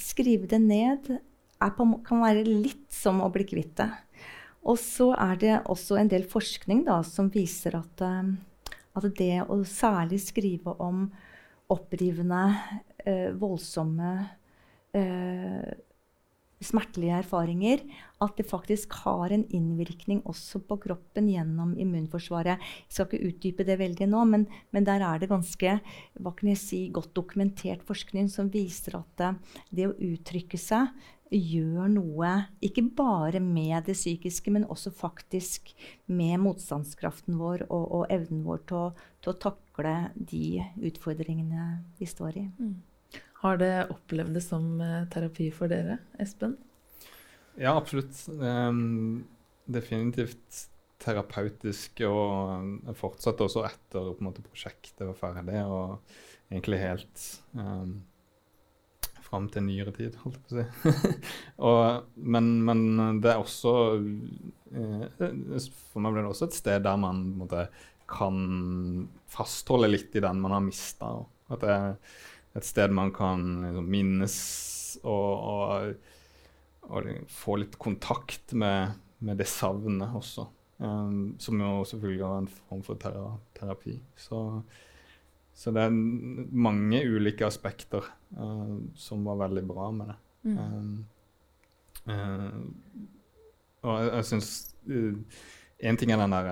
[0.00, 1.12] skrive det ned
[1.62, 3.90] på, kan være litt som å bli kvitt det.
[4.66, 8.32] Og så er det også en del forskning da, som viser at eh,
[8.98, 11.06] at det å særlig skrive om
[11.72, 12.42] opprivende,
[13.04, 14.12] eh, voldsomme,
[14.94, 15.72] eh,
[16.62, 17.80] smertelige erfaringer,
[18.22, 22.60] at det faktisk har en innvirkning også på kroppen gjennom immunforsvaret.
[22.60, 25.80] Jeg skal ikke utdype det veldig nå, men, men der er det ganske
[26.20, 29.32] hva kan jeg si, godt dokumentert forskning som viser at det,
[29.72, 30.92] det å uttrykke seg
[31.32, 32.30] gjør noe
[32.64, 35.72] ikke bare med det psykiske, men også faktisk
[36.06, 38.86] med motstandskraften vår og, og evnen vår til å,
[39.22, 41.68] til å, takle de utfordringene
[41.98, 42.44] vi står i.
[42.58, 43.22] Mm.
[43.42, 46.54] Har det opplevd det som eh, terapi for dere, Espen?
[47.58, 48.14] Ja, absolutt.
[48.38, 49.24] Um,
[49.68, 50.68] definitivt
[51.02, 55.98] terapeutisk, og jeg fortsatte også etter på en måte, prosjektet var ferdig, og
[56.52, 57.24] egentlig helt
[57.58, 57.98] um,
[59.32, 61.14] fram til nyere tid, holdt jeg på å si.
[61.68, 62.84] og, men, men,
[63.24, 63.72] det er også
[64.76, 67.66] eh, For meg blir det også et sted der man måte,
[68.12, 71.14] kan fastholde litt i den man har mista.
[71.52, 71.94] At det er
[72.58, 74.36] et sted man kan liksom, minnes
[75.02, 75.94] og, og,
[76.90, 80.46] og, få litt kontakt med, med det savnet også.
[80.82, 82.98] Um, som jo selvfølgelig er en form for
[83.54, 83.96] terapi.
[84.18, 84.42] Så
[85.54, 88.02] så det er mange ulike aspekter
[88.38, 90.18] uh, som var veldig bra med det.
[90.42, 90.58] Mm.
[90.58, 91.06] Um,
[92.08, 92.52] uh,
[93.82, 94.48] og jeg, jeg syns
[95.82, 96.46] Én ting er den der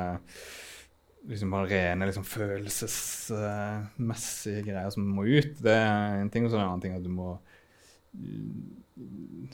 [1.28, 5.62] liksom bare rene liksom, følelsesmessige greier som må ut.
[5.62, 7.28] Det er en ting, og så er det en annen ting at du må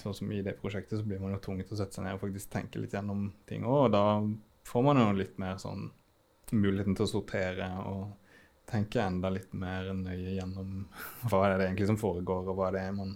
[0.01, 2.15] Sånn som i det prosjektet, så blir man jo tvunget til å sette seg ned
[2.17, 3.81] og faktisk tenke litt gjennom ting òg.
[3.85, 4.05] Og da
[4.67, 5.83] får man jo litt mer sånn
[6.57, 8.01] muligheten til å sortere og
[8.67, 10.87] tenke enda litt mer nøye gjennom
[11.31, 13.13] hva er det egentlig som foregår, og hva er det, man,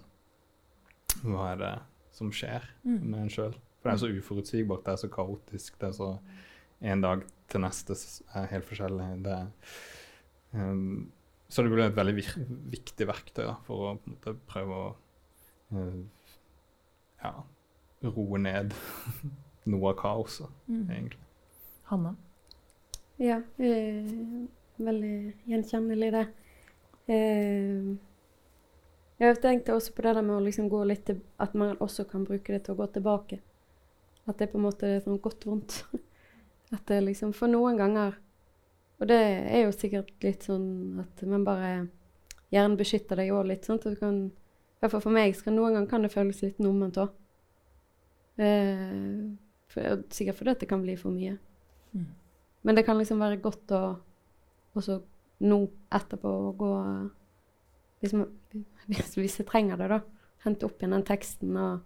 [1.25, 1.73] hva er det
[2.15, 2.99] som skjer Mm.
[3.11, 3.53] med en sjøl.
[3.81, 5.79] For det er så uforutsigbart, det er så kaotisk.
[5.79, 6.11] det er så
[6.81, 7.93] En dag til neste
[8.33, 9.07] er helt forskjellig.
[9.23, 9.35] Det,
[10.53, 11.11] um,
[11.47, 12.29] så det blir et veldig vir
[12.73, 14.87] viktig verktøy da, for å på en måte prøve å
[15.77, 15.99] uh,
[17.21, 17.33] ja,
[18.01, 18.73] roe ned
[19.71, 20.87] noe av kaoset, Mm.
[20.89, 21.19] egentlig.
[21.91, 22.15] Hanna?
[23.21, 24.40] Ja, eh,
[24.85, 25.15] veldig
[25.51, 26.25] gjenkjennelig det.
[27.11, 27.91] Eh,
[29.21, 32.07] jeg tenkte også på det der med å liksom gå litt til, At man også
[32.09, 33.39] kan bruke det til å gå tilbake.
[34.27, 35.83] At det på en måte er sånn godt vondt.
[36.75, 38.17] At det liksom For noen ganger
[39.01, 41.87] Og det er jo sikkert litt sånn at man bare
[42.53, 43.65] gjerne beskytter deg òg litt.
[43.65, 46.41] sånn at du kan, i hvert fall For meg skal noen ganger kan det føles
[46.45, 47.09] litt numment òg.
[48.37, 49.33] Eh,
[49.73, 51.33] for, sikkert fordi det kan bli for mye.
[51.97, 52.05] Mm.
[52.61, 53.81] Men det kan liksom være godt å
[54.77, 55.01] også
[55.41, 55.57] nå
[55.91, 56.71] etterpå gå
[58.01, 58.27] hvis, man,
[58.87, 60.01] hvis, hvis jeg trenger det, da.
[60.45, 61.83] Hente opp igjen den teksten og,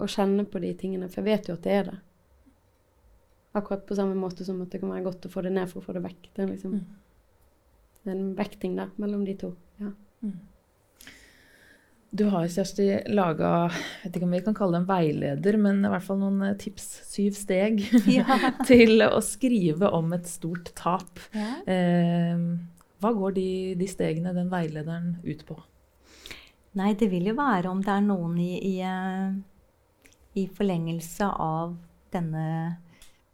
[0.00, 1.08] og kjenne på de tingene.
[1.12, 1.96] For jeg vet jo at det er det.
[3.54, 5.82] Akkurat på samme måte som at det kan være godt å få det ned for
[5.82, 6.30] å få det vekk.
[6.34, 6.78] Det er liksom
[8.04, 8.10] Mm.
[8.12, 9.54] en vekting der mellom de to.
[9.80, 9.90] Ja.
[12.14, 13.48] Du har, Kjersti, laga
[14.04, 16.52] vet ikke om vi kan kalle det en veileder, men i hvert fall noen eh,
[16.62, 17.80] tips, syv steg,
[18.18, 18.36] Ja.
[18.68, 21.18] til å skrive om et stort tap.
[21.34, 21.56] Ja.
[21.66, 22.44] Eh,
[23.02, 23.48] hva går de,
[23.80, 25.58] de stegene, den veilederen, ut på?
[26.78, 29.34] Nei, det vil jo være om det er noen i, i, eh,
[30.38, 31.74] i forlengelse av
[32.14, 32.46] denne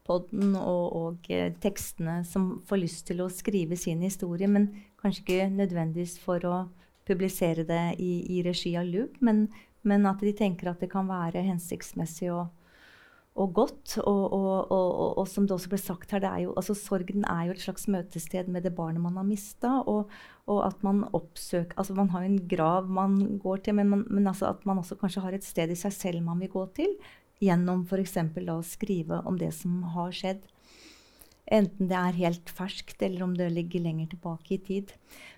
[0.09, 5.23] podden og, og eh, tekstene som får lyst til å skrive sin historie, men kanskje
[5.27, 6.59] ikke nødvendigvis for å
[7.11, 9.45] publisere det i, i regi av LUG, men,
[9.83, 12.49] men at de tenker at det kan være hensiktsmessig og,
[13.41, 13.97] og godt.
[14.03, 14.73] Og, og,
[15.19, 17.89] og, som det også ble sagt her, er jo, altså sorgen er jo et slags
[17.91, 19.79] møtested med det barnet man har mista.
[19.87, 20.11] Og
[20.51, 24.27] at man oppsøker Altså man har jo en grav man går til, men, man, men
[24.27, 26.97] altså at man også kanskje har et sted i seg selv man vil gå til.
[27.41, 28.19] Gjennom f.eks.
[28.53, 30.43] å skrive om det som har skjedd.
[31.51, 34.93] Enten det er helt ferskt, eller om det ligger lenger tilbake i tid.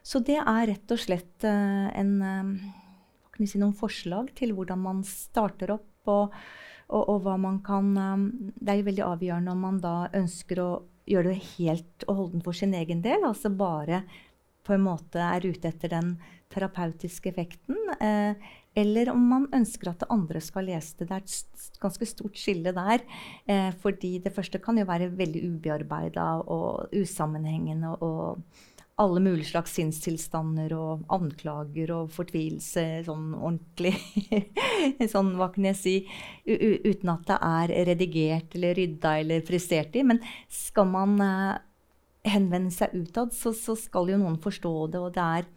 [0.05, 5.01] Så det er rett og slett uh, en, uh, si, noen forslag til hvordan man
[5.09, 5.89] starter opp.
[6.11, 6.37] og
[6.93, 10.59] og, og hva man kan um, Det er jo veldig avgjørende om man da ønsker
[10.61, 10.71] å
[11.09, 13.25] gjøre det helt og holdent for sin egen del.
[13.25, 14.03] Altså bare
[14.67, 16.13] på en måte er ute etter den
[16.53, 17.79] terapeutiske effekten.
[17.99, 18.37] Eh,
[18.75, 21.09] eller om man ønsker at det andre skal lese det.
[21.11, 23.05] Det er et ganske stort skille der.
[23.47, 27.97] Eh, fordi det første kan jo være veldig ubearbeida og usammenhengende.
[28.01, 28.43] og
[29.01, 33.95] alle mulige slags sinnstilstander og anklager og fortvilelse sånn ordentlig.
[35.15, 35.95] sånn, hva kan jeg si,
[36.45, 40.05] uten at det er redigert eller rydda eller frisert i.
[40.07, 40.21] Men
[40.53, 41.55] skal man eh,
[42.35, 45.49] henvende seg utad, så, så skal jo noen forstå det, og det er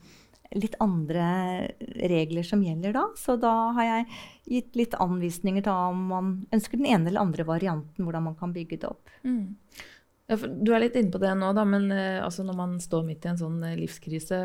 [0.56, 1.26] litt andre
[2.10, 3.04] regler som gjelder da.
[3.20, 4.06] Så da har jeg
[4.56, 8.56] gitt litt anvisninger til om man ønsker den ene eller andre varianten, hvordan man kan
[8.56, 9.12] bygge det opp.
[10.26, 12.80] Ja, for Du er litt inne på det nå, da, men eh, altså når man
[12.82, 14.40] står midt i en sånn eh, livskrise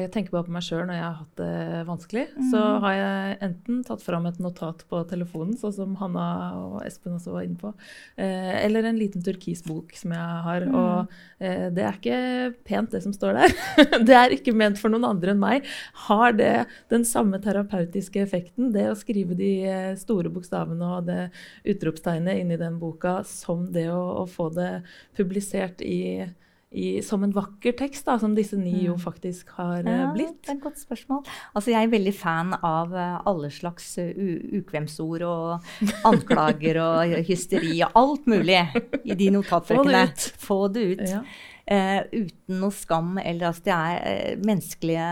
[0.00, 2.24] Jeg tenker bare på meg sjøl når jeg har hatt det vanskelig.
[2.50, 6.26] Så har jeg enten tatt fram et notat på telefonen, sånn som Hanna
[6.58, 7.72] og Espen også var inne på,
[8.20, 10.66] eh, eller en liten turkisbok som jeg har.
[10.68, 12.20] Og eh, det er ikke
[12.68, 13.56] pent, det som står der.
[14.08, 15.68] det er ikke ment for noen andre enn meg.
[16.06, 21.30] Har det den samme terapeutiske effekten, det å skrive de eh, store bokstavene og det
[21.68, 24.72] utropstegnet inni den boka, som det å, å få det
[25.18, 26.28] publisert i,
[26.70, 30.36] i, som en vakker tekst, da, som disse ni jo faktisk har eh, Ja, blitt?
[30.44, 31.24] Det er et godt spørsmål.
[31.50, 34.14] Altså, jeg er veldig fan av eh, alle slags eh,
[34.60, 35.70] ukvemsord og
[36.06, 38.60] anklager og hysteri og alt mulig
[39.02, 40.04] i de notatbøkene.
[40.38, 41.08] Få det ut.
[41.10, 41.24] Ja.
[41.70, 43.12] Uh, uten noe skam.
[43.22, 45.04] Eller altså, det er uh, menneskelige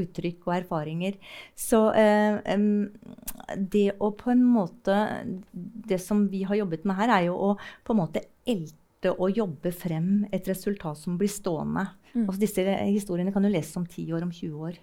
[0.00, 1.18] uttrykk og erfaringer.
[1.52, 2.86] Så uh, um,
[3.60, 4.96] det å på en måte
[5.52, 9.36] Det som vi har jobbet med her, er jo å på en måte elte og
[9.36, 11.86] jobbe frem et resultat som blir stående.
[12.24, 14.80] Altså, disse historiene kan du lese om 10 år, om 20 år.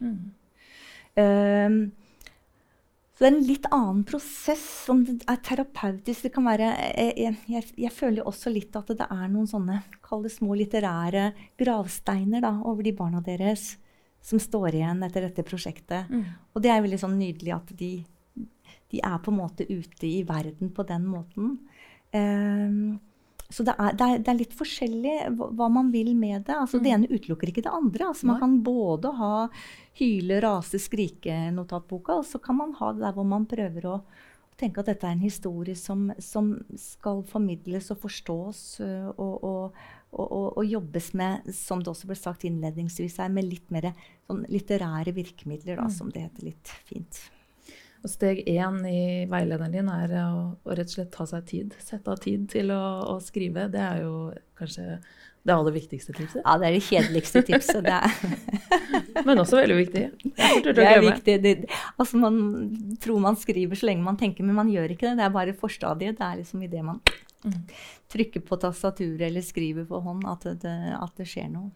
[1.14, 1.78] Um,
[3.14, 4.64] så det er en litt annen prosess.
[4.88, 9.06] som er terapeutisk det kan være, jeg, jeg, jeg, jeg føler også litt at det
[9.06, 13.76] er noen sånne kall det små litterære gravsteiner da, over de barna deres
[14.24, 16.10] som står igjen etter dette prosjektet.
[16.56, 17.94] Og det er veldig sånn nydelig at de,
[18.90, 21.58] de er på en måte ute i verden på den måten.
[22.14, 23.00] Um,
[23.54, 26.56] så det er, det, er, det er litt forskjellig hva, man vil med det.
[26.58, 28.10] Altså, Det ene utelukker ikke det andre.
[28.10, 29.34] Altså, man kan både ha
[30.00, 33.98] hyle, rase, skrike-notatboka, og så kan man ha det der hvor man prøver å
[34.58, 39.80] tenke at dette er en historie som, som skal formidles og forstås øh, og, og,
[40.14, 43.92] og, og, jobbes med, som det også ble sagt innledningsvis her, med litt mer
[44.28, 47.26] sånn litterære virkemidler, da, som det heter litt fint.
[48.04, 49.02] Og steg én i
[49.32, 50.30] veilederen din er å,
[50.60, 51.76] å rett og slett ta seg tid.
[51.80, 52.84] Sette av tid til å,
[53.14, 53.70] å skrive.
[53.72, 54.16] Det er jo
[54.60, 54.98] kanskje
[55.44, 56.42] det aller viktigste tipset.
[56.42, 57.84] Ja, det er det kjedeligste tipset.
[57.84, 58.00] Det
[59.28, 60.04] Men også veldig viktig.
[60.68, 61.36] Det er viktig.
[61.44, 61.54] Det,
[61.98, 62.38] altså, man
[63.04, 65.18] tror man skriver så lenge man tenker, men man gjør ikke det.
[65.20, 66.20] Det er bare forstadiet.
[66.20, 67.02] Det er liksom idet man
[68.14, 71.72] trykker på tastaturet eller skriver på hånd, at det, at det skjer noe.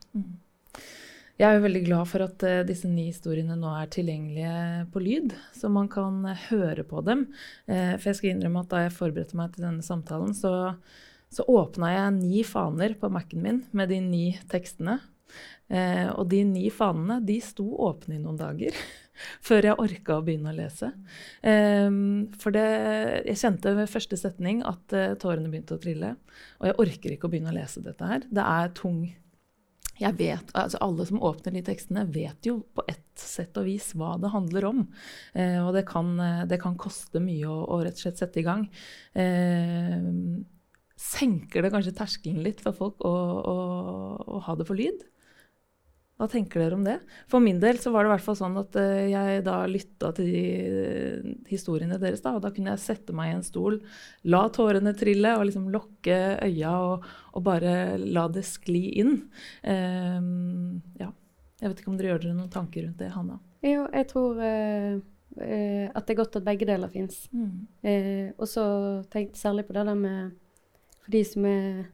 [1.38, 5.02] Jeg er jo veldig glad for at eh, disse ni historiene nå er tilgjengelige på
[5.06, 7.28] lyd, så man kan eh, høre på dem.
[7.70, 10.74] Eh, for jeg skal innrømme at da jeg forberedte meg til denne samtalen, så,
[11.30, 14.98] så åpna jeg ni faner på Mac-en min med de ni tekstene.
[15.68, 18.72] Og de ni fanene de sto åpne i noen dager
[19.48, 20.88] før jeg orka å begynne å lese.
[21.44, 22.64] For det,
[23.28, 26.14] jeg kjente ved første setning at tårene begynte å trille.
[26.62, 28.24] Og jeg orker ikke å begynne å lese dette her.
[28.32, 29.02] Det er tung
[29.98, 33.90] jeg vet, altså Alle som åpner de tekstene, vet jo på ett sett og vis
[33.98, 34.84] hva det handler om.
[35.34, 38.42] Eh, og det kan, eh, det kan, koste mye å, å, rett og slett sette
[38.42, 38.68] i gang.
[39.18, 40.08] Eh,
[40.98, 43.58] senker det kanskje terskelen litt for folk å, å,
[44.38, 45.06] å ha det for lyd?
[46.18, 46.96] Hva tenker dere om det?
[47.30, 50.10] For min del så var det i hvert fall sånn at uh, jeg da lytta
[50.18, 52.24] til de uh, historiene deres.
[52.26, 53.78] da, og Da kunne jeg sette meg i en stol,
[54.26, 57.06] la tårene trille og liksom lukke øya og,
[57.36, 59.20] og, bare la det skli inn.
[59.62, 61.12] Um, ja.
[61.62, 63.38] Jeg vet ikke om dere gjør dere noen tanker rundt det, Hanna?
[63.66, 65.00] Jo, jeg tror eh,
[65.90, 67.24] at det er godt at begge deler fins.
[67.34, 68.34] Mm.
[68.38, 68.66] og så
[69.10, 70.36] tenkte jeg særlig på det der med
[71.02, 71.88] For de som er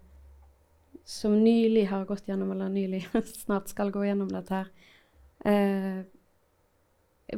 [1.06, 3.08] som nylig har gått gjennom, eller nylig
[3.44, 4.70] snart skal gå gjennom dette her
[5.46, 6.04] eh,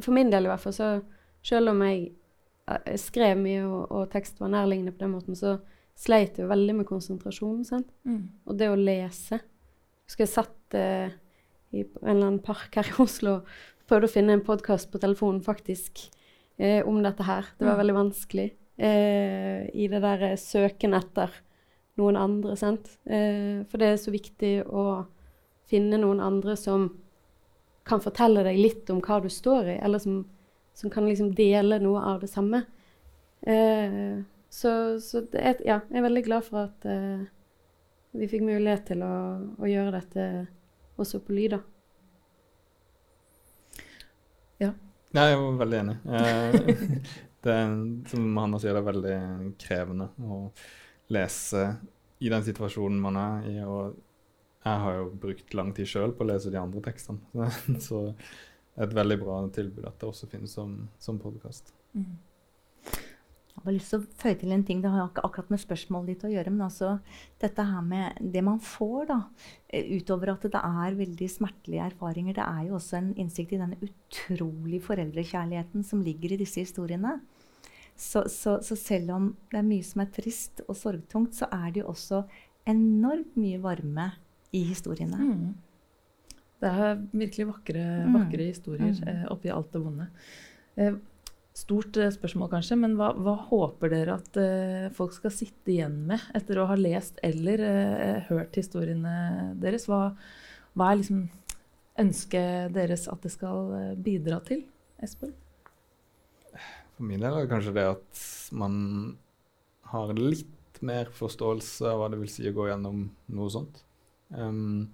[0.00, 0.90] For min del i hvert fall, så
[1.46, 2.12] selv om jeg
[2.70, 5.58] eh, skrev mye og, og tekst var nærliggende på den måten, så
[5.96, 7.64] sleit jeg veldig med konsentrasjon.
[8.04, 8.22] Mm.
[8.46, 9.40] Og det å lese
[10.06, 11.14] Husker jeg satt eh,
[11.74, 13.56] i en eller annen park her i Oslo og
[13.90, 16.04] prøvde å finne en podkast på telefonen faktisk
[16.62, 17.48] eh, om dette her.
[17.58, 17.80] Det var mm.
[17.80, 18.46] veldig vanskelig
[18.78, 21.34] eh, i det der søken etter
[21.96, 22.56] noen andre.
[22.56, 22.98] sant?
[23.04, 25.06] Eh, for det er så viktig å
[25.66, 26.90] finne noen andre som
[27.86, 30.24] kan fortelle deg litt om hva du står i, eller som,
[30.74, 32.64] som kan liksom dele noe av det samme.
[33.46, 34.72] Eh, så,
[35.02, 37.26] så er, ja, jeg er veldig glad for at eh,
[38.16, 39.14] vi fikk mulighet til å,
[39.60, 40.26] å, gjøre dette
[40.96, 41.56] også på lyd.
[41.56, 41.60] da.
[44.64, 44.72] Ja.
[45.16, 45.96] Jeg var veldig enig.
[46.08, 46.58] Eh,
[47.44, 47.76] det er,
[48.10, 49.18] som Hanna sier, det er veldig
[49.60, 50.08] krevende.
[50.24, 50.66] Og
[51.12, 51.68] lese
[52.18, 53.56] i den situasjonen man er i.
[53.64, 53.96] Og
[54.66, 57.50] jeg har jo brukt lang tid sjøl på å lese de andre tekstene.
[57.86, 58.08] Så
[58.76, 61.72] et veldig bra tilbud at det også finnes som, som podkast.
[61.96, 62.16] Mm.
[63.56, 64.82] Jeg har lyst til å føye til en ting.
[64.84, 66.52] Det har ikke akkurat med spørsmålet ditt å gjøre.
[66.52, 66.90] Men altså
[67.42, 69.16] dette her med det man får, da.
[69.66, 72.36] Eh, utover at det er veldig smertelige erfaringer.
[72.36, 77.16] Det er jo også en innsikt i denne utrolig foreldrekjærligheten som ligger i disse historiene.
[77.96, 81.70] Så, så, så, selv om det er mye som er trist og sorgtungt, så er
[81.72, 82.22] det jo også
[82.68, 84.10] enormt mye varme
[84.56, 85.16] i historiene.
[85.16, 85.54] Mm.
[86.60, 88.16] Det er virkelig vakre, mm.
[88.40, 89.08] historier mm.
[89.12, 90.08] eh, oppi alt det vonde.
[90.76, 90.98] Eh,
[91.56, 96.02] stort eh, spørsmål, kanskje, men hva, hva håper dere at eh, folk skal sitte igjen
[96.10, 99.88] med etter å ha lest eller eh, hørt historiene deres?
[99.88, 100.10] Hva,
[100.76, 101.26] hva er liksom
[102.00, 104.66] ønsket deres at det skal eh, bidra til?
[105.04, 105.32] Espen?
[106.96, 108.20] For min del er det kanskje det at
[108.56, 108.76] man
[109.92, 113.02] har litt mer forståelse av hva det vil si å gå gjennom
[113.36, 113.82] noe sånt.
[114.32, 114.88] Um,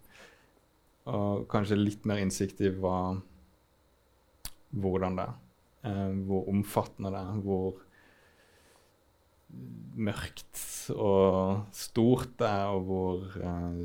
[1.06, 3.14] og kanskje litt mer innsikt i hva,
[4.74, 5.38] hvordan det er.
[5.82, 7.40] Uh, hvor omfattende det er.
[7.46, 7.80] Hvor
[10.02, 13.82] mørkt og stort det er, og hvor uh,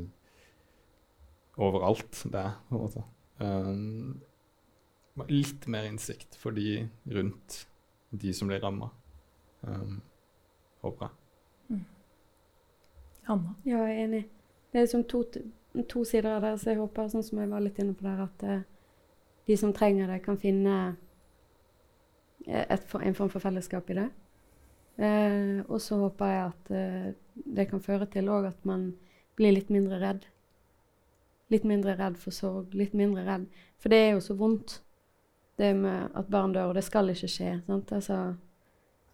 [1.58, 3.06] overalt det er, på en måte.
[3.38, 4.20] Um,
[5.30, 7.64] litt mer innsikt for de rundt
[8.10, 8.90] de som blir ramma.
[9.60, 10.00] Um,
[10.80, 11.14] håper jeg.
[11.68, 11.84] Mm.
[13.26, 13.54] Anna?
[13.64, 14.22] Ja, jeg er enig.
[14.72, 15.24] Det er liksom to,
[15.88, 16.54] to, sider av det.
[16.60, 18.62] Så jeg håper, sånn som jeg var litt inne på der, at uh,
[19.48, 20.78] de som trenger det, kan finne
[22.46, 24.08] eh, et, en form for fellesskap i det.
[24.98, 28.90] Uh, og så håper jeg at uh, det kan føre til òg at man
[29.38, 30.26] blir litt mindre redd.
[31.52, 33.46] Litt mindre redd for sorg, litt mindre redd.
[33.80, 34.80] For det er jo så vondt
[35.58, 37.54] det med at barn dør, og det skal ikke skje.
[37.66, 37.92] Sant?
[37.94, 38.18] Altså,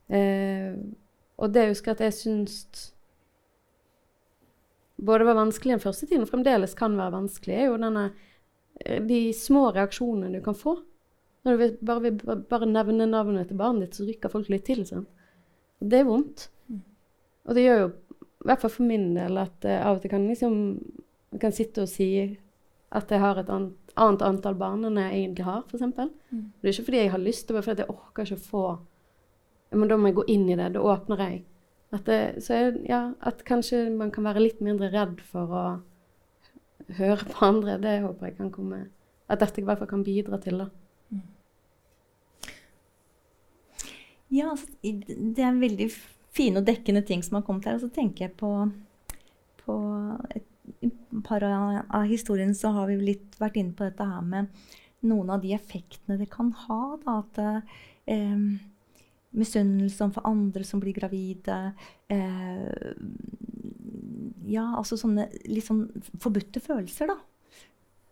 [0.09, 0.74] eh,
[1.40, 2.90] og det husker jeg at jeg syns
[5.05, 8.05] både var vanskelig den første tiden, og fremdeles kan være vanskelig, er jo denne
[8.80, 10.78] eh, de små reaksjonene du kan få.
[11.45, 14.84] Når du bare vil bare nevne navnet til barnet ditt, så rykker folk litt til.
[14.88, 15.11] Sant?
[15.82, 16.47] Og det er vondt.
[16.72, 16.84] Mm.
[17.45, 17.90] Og det gjør jo,
[18.24, 20.55] i hvert fall for min del, at uh, av og til kan liksom
[21.34, 22.09] jeg kan sitte og si
[22.95, 25.82] at jeg har et annet annet antall barn enn jeg egentlig har, f.eks.
[26.30, 26.45] Mm.
[26.61, 28.64] Det er ikke fordi jeg har lyst, det er fordi jeg orker ikke å få
[29.74, 30.68] Men da må jeg gå inn i det.
[30.76, 31.38] Da åpner jeg.
[31.95, 35.64] At, det, så jeg, ja, at kanskje man kan være litt mindre redd for å
[36.99, 37.74] høre på andre.
[37.82, 38.84] Det håper jeg kan komme
[39.26, 40.68] At dette i hvert fall kan bidra til, da.
[41.11, 41.24] Mm.
[44.36, 45.90] Ja, altså, det er veldig
[46.34, 47.80] fine og dekkende ting som har kommet her.
[47.80, 48.53] Og så tenker jeg på,
[49.64, 49.80] på
[50.36, 50.47] et
[50.85, 50.91] i
[51.25, 54.49] par av historiene så har vi litt vært inne på dette her med
[55.05, 56.81] noen av de effektene det kan ha.
[57.03, 57.43] Da, at
[58.11, 58.47] eh,
[59.35, 61.59] Misunnelse overfor andre som blir gravide.
[62.12, 62.93] Eh,
[64.47, 65.89] ja, altså sånne litt sånn
[66.23, 67.19] forbudte følelser, da.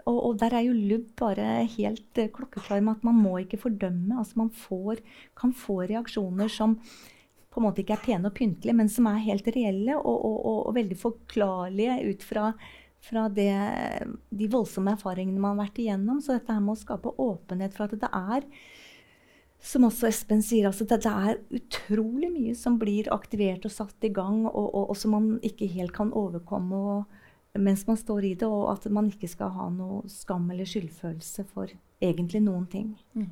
[0.03, 3.61] Og, og, der er jo Lubb bare helt uh, klokkeklar med at man må ikke
[3.63, 4.17] fordømme.
[4.19, 5.03] altså Man får,
[5.39, 6.81] kan få reaksjoner som
[7.53, 10.39] på en måte ikke er pene og pyntelige, men som er helt reelle og, og,
[10.69, 12.47] og veldig forklarlige ut fra,
[13.05, 13.53] fra det,
[14.33, 16.23] de voldsomme erfaringene man har vært igjennom.
[16.25, 18.49] Så dette her med å skape åpenhet for at det er
[19.63, 24.09] som også Espen sier, altså det, det, er utrolig mye som blir aktivert og satt
[24.09, 26.81] i gang, og, og, og som man ikke helt kan overkomme.
[26.97, 27.21] Og,
[27.63, 31.47] mens man står i det, og at man ikke skal ha noe skam eller skyldfølelse
[31.53, 31.71] for
[32.03, 32.91] egentlig noen ting.
[33.15, 33.31] Mm.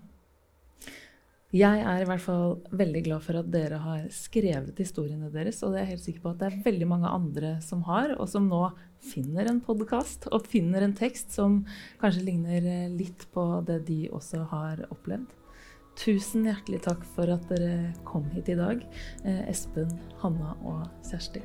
[1.50, 5.58] Jeg er i hvert fall veldig glad for at dere har skrevet historiene deres.
[5.66, 8.14] Og det er jeg helt sikker på at det er veldig mange andre som har,
[8.22, 8.62] og som nå
[9.02, 11.64] finner en podkast og finner en tekst som
[11.98, 15.34] kanskje ligner eh, litt på det de også har opplevd.
[15.98, 18.86] Tusen hjertelig takk for at dere kom hit i dag,
[19.24, 19.90] eh, Espen,
[20.22, 21.42] Hanna og Kjersti.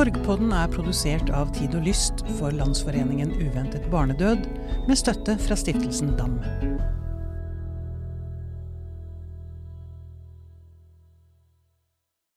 [0.00, 4.46] Sorgpodden er produsert av Tid og Lyst for Landsforeningen uventet barnedød,
[4.88, 6.38] med støtte fra stiftelsen DAM.